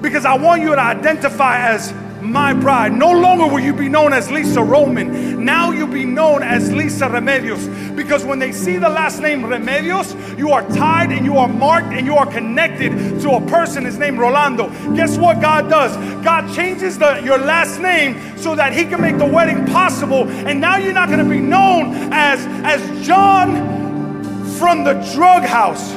because 0.00 0.24
I 0.24 0.34
want 0.36 0.62
you 0.62 0.74
to 0.74 0.80
identify 0.80 1.58
as 1.58 1.92
my 2.22 2.52
bride. 2.52 2.92
No 2.92 3.10
longer 3.10 3.46
will 3.46 3.60
you 3.60 3.72
be 3.72 3.88
known 3.88 4.12
as 4.12 4.30
Lisa 4.30 4.62
Roman. 4.62 5.44
Now 5.44 5.70
you'll 5.70 5.88
be 5.88 6.04
known 6.04 6.42
as 6.42 6.72
Lisa 6.72 7.06
Remedios. 7.06 7.96
Because 7.96 8.24
when 8.24 8.38
they 8.38 8.52
see 8.52 8.76
the 8.76 8.88
last 8.88 9.20
name 9.20 9.42
Remedios, 9.42 10.38
you 10.38 10.50
are 10.50 10.66
tied 10.70 11.12
and 11.12 11.24
you 11.24 11.36
are 11.38 11.48
marked 11.48 11.88
and 11.88 12.06
you 12.06 12.16
are 12.16 12.26
connected 12.26 12.90
to 13.20 13.30
a 13.32 13.46
person. 13.46 13.84
His 13.84 13.98
name 13.98 14.18
Rolando. 14.18 14.68
Guess 14.94 15.18
what 15.18 15.40
God 15.40 15.68
does? 15.68 15.96
God 16.24 16.52
changes 16.54 16.98
the, 16.98 17.20
your 17.24 17.38
last 17.38 17.80
name 17.80 18.36
so 18.36 18.54
that 18.54 18.72
He 18.72 18.84
can 18.84 19.00
make 19.00 19.18
the 19.18 19.26
wedding 19.26 19.66
possible. 19.66 20.28
And 20.28 20.60
now 20.60 20.76
you're 20.76 20.92
not 20.92 21.08
going 21.08 21.24
to 21.24 21.30
be 21.30 21.40
known 21.40 21.94
as 22.12 22.40
as 22.64 23.06
John 23.06 24.44
from 24.58 24.84
the 24.84 24.94
drug 25.14 25.42
house. 25.42 25.92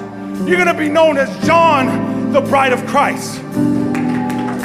You're 0.48 0.58
going 0.58 0.68
to 0.68 0.74
be 0.74 0.90
known 0.90 1.18
as 1.18 1.46
John, 1.46 2.32
the 2.32 2.42
bride 2.42 2.74
of 2.74 2.86
Christ. 2.86 3.42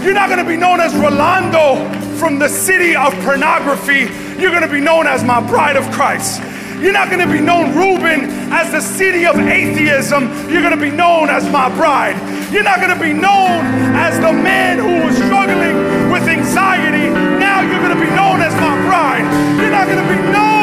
You're 0.03 0.15
not 0.15 0.29
going 0.29 0.39
to 0.39 0.49
be 0.49 0.57
known 0.57 0.81
as 0.81 0.95
Rolando 0.95 1.91
from 2.19 2.39
the 2.39 2.49
city 2.49 2.95
of 2.95 3.13
pornography. 3.25 4.07
You're 4.41 4.51
going 4.51 4.63
to 4.63 4.73
be 4.73 4.81
known 4.81 5.07
as 5.07 5.25
my 5.25 5.45
bride 5.47 5.77
of 5.77 5.91
Christ. 5.91 6.41
You're 6.79 6.93
not 6.93 7.11
going 7.11 7.27
to 7.27 7.33
be 7.33 7.41
known, 7.41 7.75
Reuben, 7.75 8.31
as 8.53 8.71
the 8.71 8.81
city 8.81 9.27
of 9.27 9.37
atheism. 9.37 10.29
You're 10.49 10.63
going 10.63 10.77
to 10.77 10.81
be 10.81 10.91
known 10.91 11.29
as 11.29 11.51
my 11.51 11.69
bride. 11.75 12.15
You're 12.53 12.63
not 12.63 12.81
going 12.81 12.97
to 12.97 13.03
be 13.03 13.13
known 13.13 13.65
as 13.99 14.17
the 14.21 14.33
man 14.33 14.79
who 14.79 15.05
was 15.07 15.17
struggling 15.17 16.13
with 16.13 16.29
anxiety. 16.29 17.11
Now 17.39 17.63
you're 17.63 17.83
going 17.83 17.99
to 17.99 18.01
be 18.01 18.11
known 18.15 18.41
as 18.41 18.55
my 18.55 18.81
bride. 18.87 19.27
You're 19.61 19.73
not 19.73 19.87
going 19.89 19.99
to 19.99 20.09
be 20.09 20.33
known 20.33 20.58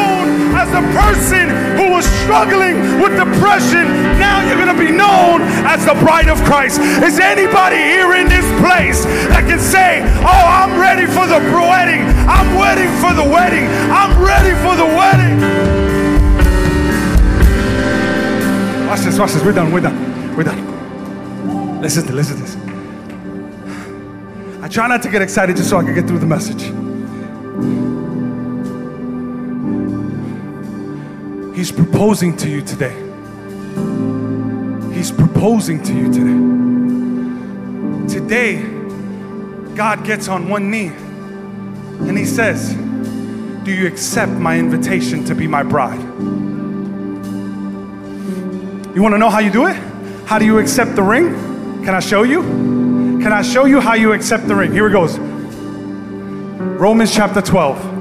as 0.66 0.72
the 0.74 0.82
person 0.98 1.50
who 1.78 1.92
was 1.94 2.06
struggling 2.24 3.00
with 3.00 3.14
depression. 3.14 3.86
Now 4.18 4.42
you're 4.46 4.58
going 4.58 4.74
to 4.74 4.82
be 4.82 4.92
known 4.92 5.42
as 5.66 5.86
the 5.86 5.94
bride 5.94 6.30
of 6.30 6.42
Christ. 6.44 6.80
Is 6.80 7.20
anybody 7.20 7.78
here 7.78 8.16
in 8.16 8.28
this 8.28 8.46
place 8.60 9.06
that 9.30 9.46
can 9.48 9.60
say, 9.60 10.02
Oh, 10.26 10.46
I'm 10.62 10.80
ready 10.80 11.06
for 11.06 11.28
the 11.28 11.40
wedding? 11.54 12.02
I'm 12.26 12.58
waiting 12.58 12.90
for 12.98 13.14
the 13.14 13.24
wedding. 13.24 13.66
I'm 13.92 14.12
ready 14.24 14.54
for 14.66 14.76
the 14.76 14.86
wedding. 14.86 15.38
Watch 18.88 19.02
this, 19.02 19.20
watch 19.20 19.34
this. 19.34 19.44
We're 19.44 19.54
done, 19.54 19.72
we're 19.72 19.82
done, 19.82 20.36
we're 20.36 20.44
done. 20.44 21.82
Listen 21.82 22.06
to 22.08 22.14
listen 22.14 22.38
to 22.38 22.44
this. 22.44 22.56
I 24.64 24.68
try 24.68 24.88
not 24.88 25.04
to 25.04 25.12
get 25.12 25.22
excited 25.22 25.58
just 25.58 25.70
so 25.70 25.78
I 25.78 25.84
can 25.84 25.94
get 25.94 26.08
through 26.08 26.20
the 26.20 26.26
message. 26.26 26.85
He's 31.66 31.72
proposing 31.72 32.38
to 32.38 32.48
you 32.48 32.62
today. 32.62 32.94
He's 34.94 35.12
proposing 35.12 35.82
to 35.82 35.94
you 35.96 36.14
today. 36.14 36.38
Today, 38.20 38.62
God 39.74 40.06
gets 40.06 40.28
on 40.28 40.48
one 40.48 40.70
knee 40.70 40.90
and 40.90 42.16
he 42.16 42.24
says, 42.24 42.76
Do 43.66 43.72
you 43.72 43.88
accept 43.88 44.32
my 44.34 44.60
invitation 44.60 45.26
to 45.26 45.34
be 45.34 45.48
my 45.48 45.64
bride? 45.64 46.00
You 48.96 49.02
want 49.02 49.16
to 49.16 49.18
know 49.18 49.32
how 49.32 49.40
you 49.40 49.50
do 49.52 49.66
it? 49.66 49.76
How 50.28 50.38
do 50.38 50.46
you 50.46 50.60
accept 50.60 50.96
the 50.96 51.02
ring? 51.02 51.34
Can 51.84 51.96
I 51.96 52.00
show 52.00 52.22
you? 52.22 52.44
Can 52.44 53.34
I 53.34 53.42
show 53.42 53.66
you 53.66 53.80
how 53.80 53.96
you 53.96 54.14
accept 54.14 54.48
the 54.48 54.54
ring? 54.54 54.72
Here 54.72 54.88
it 54.88 54.92
goes. 54.92 55.18
Romans 56.78 57.12
chapter 57.12 57.42
12. 57.42 57.95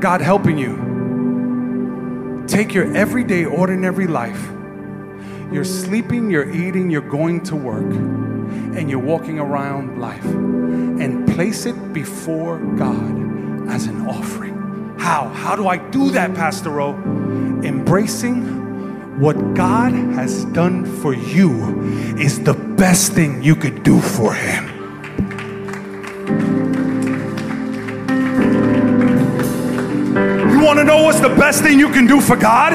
God 0.00 0.20
helping 0.20 0.58
you. 0.58 2.44
Take 2.48 2.74
your 2.74 2.92
everyday, 2.96 3.44
ordinary 3.44 4.08
life. 4.08 4.50
You're 5.52 5.62
sleeping, 5.62 6.32
you're 6.32 6.50
eating, 6.50 6.90
you're 6.90 7.00
going 7.00 7.44
to 7.44 7.54
work, 7.54 7.84
and 7.84 8.90
you're 8.90 8.98
walking 8.98 9.38
around 9.38 10.00
life 10.00 10.24
and 10.24 11.32
place 11.32 11.64
it 11.64 11.92
before 11.92 12.58
God 12.58 13.70
as 13.70 13.86
an 13.86 14.08
offering. 14.08 14.96
How? 14.98 15.28
How 15.28 15.54
do 15.54 15.68
I 15.68 15.76
do 15.76 16.10
that, 16.10 16.34
Pastor 16.34 16.70
Rowe? 16.70 16.96
Embracing 17.62 19.20
what 19.20 19.54
God 19.54 19.92
has 19.92 20.44
done 20.46 20.84
for 21.00 21.14
you 21.14 21.84
is 22.18 22.42
the 22.42 22.65
best 22.76 23.12
thing 23.12 23.42
you 23.42 23.56
could 23.56 23.82
do 23.82 24.00
for 24.00 24.34
Him. 24.34 24.66
You 30.50 30.60
want 30.64 30.78
to 30.78 30.84
know 30.84 31.02
what's 31.02 31.20
the 31.20 31.34
best 31.36 31.62
thing 31.62 31.78
you 31.78 31.88
can 31.88 32.06
do 32.06 32.20
for 32.20 32.36
God? 32.36 32.72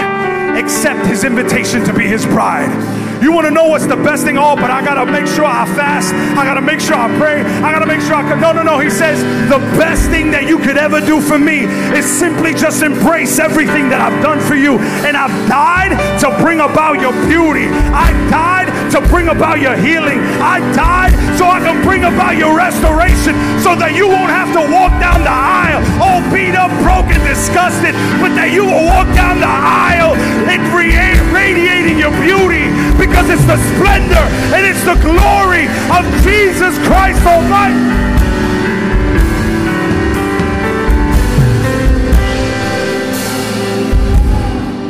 Accept 0.58 1.06
His 1.06 1.24
invitation 1.24 1.84
to 1.86 1.94
be 1.94 2.08
His 2.08 2.26
bride. 2.26 3.01
You 3.22 3.32
want 3.32 3.46
to 3.46 3.52
know 3.52 3.68
what's 3.68 3.86
the 3.86 3.96
best 3.96 4.24
thing? 4.26 4.38
Oh, 4.38 4.56
but 4.56 4.72
I 4.72 4.84
got 4.84 4.96
to 4.98 5.06
make 5.06 5.28
sure 5.28 5.46
I 5.46 5.66
fast. 5.78 6.14
I 6.36 6.44
got 6.44 6.56
to 6.56 6.62
make 6.62 6.80
sure 6.80 6.96
I 6.96 7.06
pray. 7.18 7.42
I 7.62 7.72
got 7.72 7.80
to 7.80 7.86
make 7.86 8.02
sure 8.02 8.16
I. 8.16 8.26
No, 8.40 8.52
no, 8.52 8.64
no. 8.64 8.80
He 8.80 8.90
says 8.90 9.22
the 9.48 9.60
best 9.78 10.10
thing 10.10 10.32
that 10.32 10.50
you 10.50 10.58
could 10.58 10.78
ever 10.78 11.00
do 11.00 11.22
for 11.22 11.38
me 11.38 11.70
is 11.94 12.06
simply 12.06 12.54
just 12.54 12.82
embrace 12.82 13.38
everything 13.38 13.90
that 13.90 14.02
I've 14.02 14.18
done 14.24 14.40
for 14.40 14.56
you. 14.56 14.80
And 15.06 15.16
I've 15.16 15.34
died 15.46 15.94
to 16.26 16.34
bring 16.42 16.62
about 16.62 16.98
your 16.98 17.14
beauty. 17.30 17.70
I 17.94 18.10
died 18.34 18.74
to 18.90 19.00
bring 19.14 19.30
about 19.30 19.62
your 19.62 19.78
healing. 19.78 20.18
I 20.42 20.58
died 20.74 21.14
so 21.38 21.46
I 21.46 21.62
can 21.62 21.78
bring 21.86 22.04
about 22.04 22.38
your 22.38 22.58
restoration 22.58 23.38
so 23.62 23.78
that 23.78 23.94
you 23.94 24.10
won't 24.10 24.34
have 24.34 24.50
to 24.58 24.66
walk 24.74 24.98
down 24.98 25.22
the 25.22 25.30
aisle 25.30 25.86
all 26.02 26.22
beat 26.34 26.58
up, 26.58 26.74
broken, 26.82 27.22
disgusted, 27.22 27.94
but 28.18 28.34
that 28.34 28.50
you 28.50 28.66
will 28.66 28.86
walk 28.90 29.06
down 29.14 29.38
the 29.38 29.48
aisle 29.48 30.18
and 30.50 30.62
radiating 30.74 31.98
your 32.00 32.12
beauty 32.22 32.68
because 32.98 33.11
it's 33.32 33.46
the 33.46 33.58
splendor 33.76 34.26
and 34.54 34.66
it's 34.66 34.84
the 34.84 34.96
glory 34.96 35.68
of 35.96 36.04
Jesus 36.22 36.78
Christ 36.86 37.26
Almighty. 37.26 38.02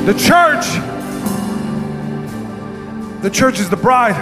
The 0.05 0.17
church, 0.17 0.65
the 3.21 3.29
church 3.29 3.59
is 3.59 3.69
the 3.69 3.77
bride. 3.77 4.15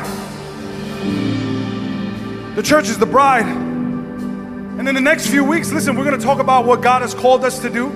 The 2.57 2.63
church 2.63 2.89
is 2.89 2.97
the 2.97 3.05
bride. 3.05 3.45
And 3.45 4.89
in 4.89 4.95
the 4.95 5.01
next 5.01 5.27
few 5.27 5.45
weeks, 5.45 5.71
listen, 5.71 5.95
we're 5.95 6.03
going 6.03 6.19
to 6.19 6.25
talk 6.25 6.39
about 6.39 6.65
what 6.65 6.81
God 6.81 7.03
has 7.03 7.13
called 7.13 7.45
us 7.45 7.59
to 7.59 7.69
do. 7.69 7.87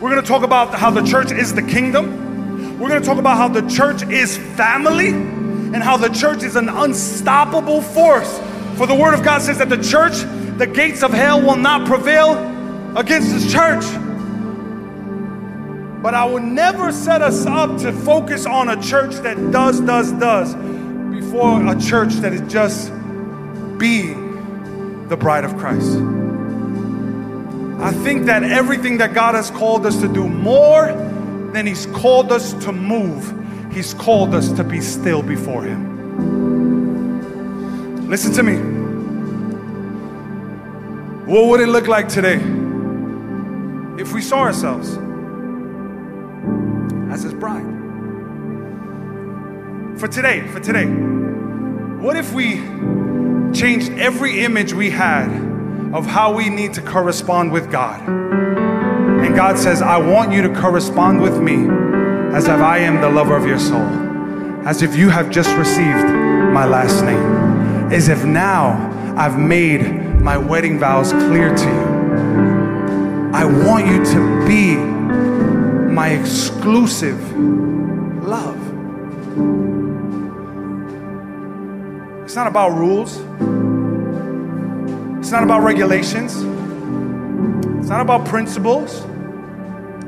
We're 0.00 0.10
going 0.10 0.20
to 0.20 0.28
talk 0.28 0.42
about 0.42 0.74
how 0.74 0.90
the 0.90 1.02
church 1.02 1.32
is 1.32 1.54
the 1.54 1.62
kingdom. 1.62 2.78
We're 2.78 2.90
going 2.90 3.00
to 3.00 3.06
talk 3.06 3.18
about 3.18 3.38
how 3.38 3.48
the 3.48 3.66
church 3.70 4.02
is 4.02 4.36
family 4.36 5.31
and 5.72 5.82
how 5.82 5.96
the 5.96 6.08
church 6.08 6.42
is 6.42 6.56
an 6.56 6.68
unstoppable 6.68 7.80
force. 7.80 8.38
For 8.76 8.86
the 8.86 8.94
Word 8.94 9.14
of 9.14 9.22
God 9.22 9.42
says 9.42 9.58
that 9.58 9.68
the 9.68 9.82
church, 9.82 10.22
the 10.58 10.66
gates 10.66 11.02
of 11.02 11.12
hell 11.12 11.40
will 11.40 11.56
not 11.56 11.86
prevail 11.86 12.32
against 12.96 13.30
this 13.32 13.50
church. 13.52 13.84
But 16.02 16.14
I 16.14 16.24
will 16.24 16.40
never 16.40 16.90
set 16.90 17.22
us 17.22 17.46
up 17.46 17.78
to 17.82 17.92
focus 17.92 18.44
on 18.44 18.68
a 18.68 18.82
church 18.82 19.14
that 19.16 19.36
does, 19.52 19.80
does, 19.80 20.12
does 20.12 20.54
before 21.14 21.66
a 21.66 21.80
church 21.80 22.14
that 22.14 22.32
is 22.32 22.52
just 22.52 22.90
being 23.78 25.08
the 25.08 25.16
bride 25.16 25.44
of 25.44 25.56
Christ. 25.56 25.98
I 27.80 27.90
think 27.90 28.26
that 28.26 28.42
everything 28.42 28.98
that 28.98 29.14
God 29.14 29.34
has 29.34 29.50
called 29.50 29.86
us 29.86 30.00
to 30.00 30.08
do 30.08 30.28
more 30.28 30.86
than 31.52 31.66
He's 31.66 31.86
called 31.86 32.30
us 32.32 32.52
to 32.64 32.72
move, 32.72 33.32
He's 33.72 33.94
called 33.94 34.34
us 34.34 34.52
to 34.52 34.64
be 34.64 34.82
still 34.82 35.22
before 35.22 35.64
Him. 35.64 35.92
Listen 38.08 38.32
to 38.34 38.42
me. 38.42 38.56
What 41.24 41.46
would 41.46 41.60
it 41.60 41.68
look 41.68 41.88
like 41.88 42.08
today 42.08 42.36
if 43.98 44.12
we 44.12 44.20
saw 44.20 44.40
ourselves 44.40 44.98
as 47.10 47.22
His 47.22 47.32
bride? 47.32 47.64
For 49.98 50.08
today, 50.08 50.46
for 50.48 50.60
today, 50.60 50.84
what 50.84 52.16
if 52.16 52.34
we 52.34 52.56
changed 53.54 53.92
every 53.92 54.40
image 54.40 54.74
we 54.74 54.90
had 54.90 55.30
of 55.94 56.04
how 56.04 56.34
we 56.34 56.50
need 56.50 56.74
to 56.74 56.82
correspond 56.82 57.52
with 57.52 57.70
God? 57.70 58.06
And 58.06 59.34
God 59.34 59.58
says, 59.58 59.80
I 59.80 59.96
want 59.96 60.32
you 60.32 60.42
to 60.42 60.52
correspond 60.60 61.22
with 61.22 61.40
me 61.40 61.81
as 62.34 62.46
if 62.46 62.60
I 62.60 62.78
am 62.78 63.00
the 63.00 63.10
lover 63.10 63.36
of 63.36 63.46
your 63.46 63.58
soul, 63.58 63.86
as 64.66 64.82
if 64.82 64.96
you 64.96 65.10
have 65.10 65.30
just 65.30 65.54
received 65.56 66.06
my 66.52 66.64
last 66.64 67.02
name, 67.04 67.92
as 67.92 68.08
if 68.08 68.24
now 68.24 68.90
I've 69.18 69.38
made 69.38 70.20
my 70.20 70.38
wedding 70.38 70.78
vows 70.78 71.12
clear 71.12 71.54
to 71.54 71.64
you. 71.64 73.30
I 73.34 73.44
want 73.44 73.86
you 73.86 74.04
to 74.04 74.46
be 74.46 74.76
my 75.92 76.08
exclusive 76.08 77.20
love. 78.24 78.56
It's 82.24 82.34
not 82.34 82.46
about 82.46 82.70
rules. 82.70 83.18
It's 85.18 85.30
not 85.30 85.42
about 85.42 85.62
regulations. 85.64 86.34
It's 87.78 87.88
not 87.90 88.00
about 88.00 88.26
principles. 88.26 89.04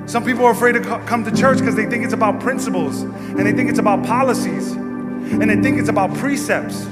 Some 0.06 0.24
people 0.24 0.44
are 0.44 0.52
afraid 0.52 0.72
to 0.72 0.80
come 0.80 1.24
to 1.24 1.30
church 1.34 1.58
because 1.58 1.74
they 1.74 1.86
think 1.86 2.04
it's 2.04 2.12
about 2.12 2.40
principles 2.40 3.02
and 3.02 3.40
they 3.40 3.52
think 3.52 3.70
it's 3.70 3.78
about 3.78 4.04
policies 4.04 4.72
and 4.72 5.50
they 5.50 5.56
think 5.56 5.78
it's 5.78 5.88
about 5.88 6.14
precepts. 6.14 6.84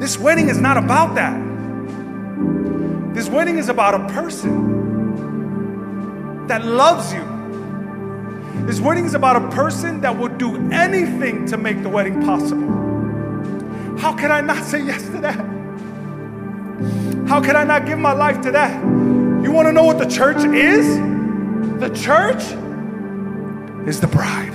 This 0.00 0.16
wedding 0.18 0.48
is 0.48 0.58
not 0.58 0.76
about 0.76 1.16
that. 1.16 1.40
This 3.14 3.28
wedding 3.28 3.58
is 3.58 3.68
about 3.68 3.94
a 3.94 4.06
person 4.12 4.72
that 6.46 6.64
loves 6.64 7.12
you. 7.12 7.28
This 8.66 8.80
wedding 8.80 9.04
is 9.04 9.14
about 9.14 9.36
a 9.36 9.48
person 9.50 10.00
that 10.02 10.16
would 10.16 10.38
do 10.38 10.56
anything 10.70 11.46
to 11.46 11.56
make 11.56 11.82
the 11.82 11.88
wedding 11.88 12.22
possible. 12.22 12.68
How 13.98 14.14
can 14.14 14.30
I 14.30 14.40
not 14.40 14.64
say 14.64 14.84
yes 14.84 15.02
to 15.06 15.18
that? 15.20 15.36
How 17.28 17.40
can 17.40 17.56
I 17.56 17.64
not 17.64 17.86
give 17.86 17.98
my 17.98 18.12
life 18.12 18.40
to 18.42 18.50
that? 18.52 19.21
You 19.42 19.50
want 19.50 19.66
to 19.66 19.72
know 19.72 19.82
what 19.82 19.98
the 19.98 20.06
church 20.06 20.44
is? 20.44 20.86
The 21.80 21.90
church 21.90 22.42
is 23.88 24.00
the 24.00 24.06
bride. 24.06 24.52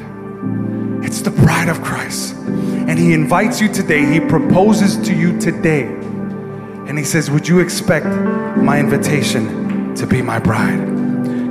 It's 1.04 1.22
the 1.22 1.30
bride 1.30 1.68
of 1.68 1.82
Christ. 1.82 2.36
And 2.36 2.98
He 2.98 3.14
invites 3.14 3.60
you 3.60 3.68
today, 3.68 4.06
He 4.06 4.22
proposes 4.22 4.96
to 5.08 5.14
you 5.14 5.38
today. 5.40 5.84
And 5.84 6.98
He 6.98 7.04
says, 7.04 7.30
Would 7.30 7.48
you 7.48 7.60
expect 7.60 8.06
my 8.06 8.80
invitation 8.80 9.94
to 9.96 10.08
be 10.08 10.22
my 10.22 10.40
bride? 10.40 10.80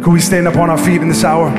Could 0.03 0.13
we 0.13 0.21
stand 0.21 0.49
up 0.49 0.57
on 0.57 0.71
our 0.71 0.79
feet 0.79 1.03
in 1.03 1.09
this 1.09 1.23
hour? 1.23 1.51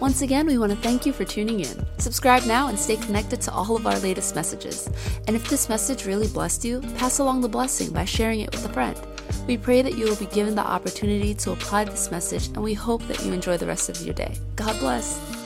Once 0.00 0.22
again, 0.22 0.48
we 0.48 0.58
want 0.58 0.72
to 0.72 0.78
thank 0.78 1.06
you 1.06 1.12
for 1.12 1.24
tuning 1.24 1.60
in. 1.60 1.86
Subscribe 1.98 2.44
now 2.46 2.66
and 2.66 2.76
stay 2.76 2.96
connected 2.96 3.40
to 3.42 3.52
all 3.52 3.76
of 3.76 3.86
our 3.86 3.98
latest 4.00 4.34
messages. 4.34 4.90
And 5.28 5.36
if 5.36 5.48
this 5.48 5.68
message 5.68 6.04
really 6.04 6.26
blessed 6.26 6.64
you, 6.64 6.80
pass 6.96 7.20
along 7.20 7.42
the 7.42 7.48
blessing 7.48 7.92
by 7.92 8.04
sharing 8.04 8.40
it 8.40 8.50
with 8.50 8.64
a 8.64 8.72
friend. 8.72 8.98
We 9.46 9.56
pray 9.56 9.82
that 9.82 9.98
you 9.98 10.04
will 10.04 10.16
be 10.16 10.26
given 10.26 10.54
the 10.54 10.66
opportunity 10.66 11.34
to 11.34 11.52
apply 11.52 11.84
this 11.84 12.10
message, 12.10 12.46
and 12.48 12.62
we 12.62 12.74
hope 12.74 13.02
that 13.08 13.24
you 13.24 13.32
enjoy 13.32 13.56
the 13.56 13.66
rest 13.66 13.88
of 13.88 14.00
your 14.02 14.14
day. 14.14 14.36
God 14.56 14.78
bless. 14.78 15.41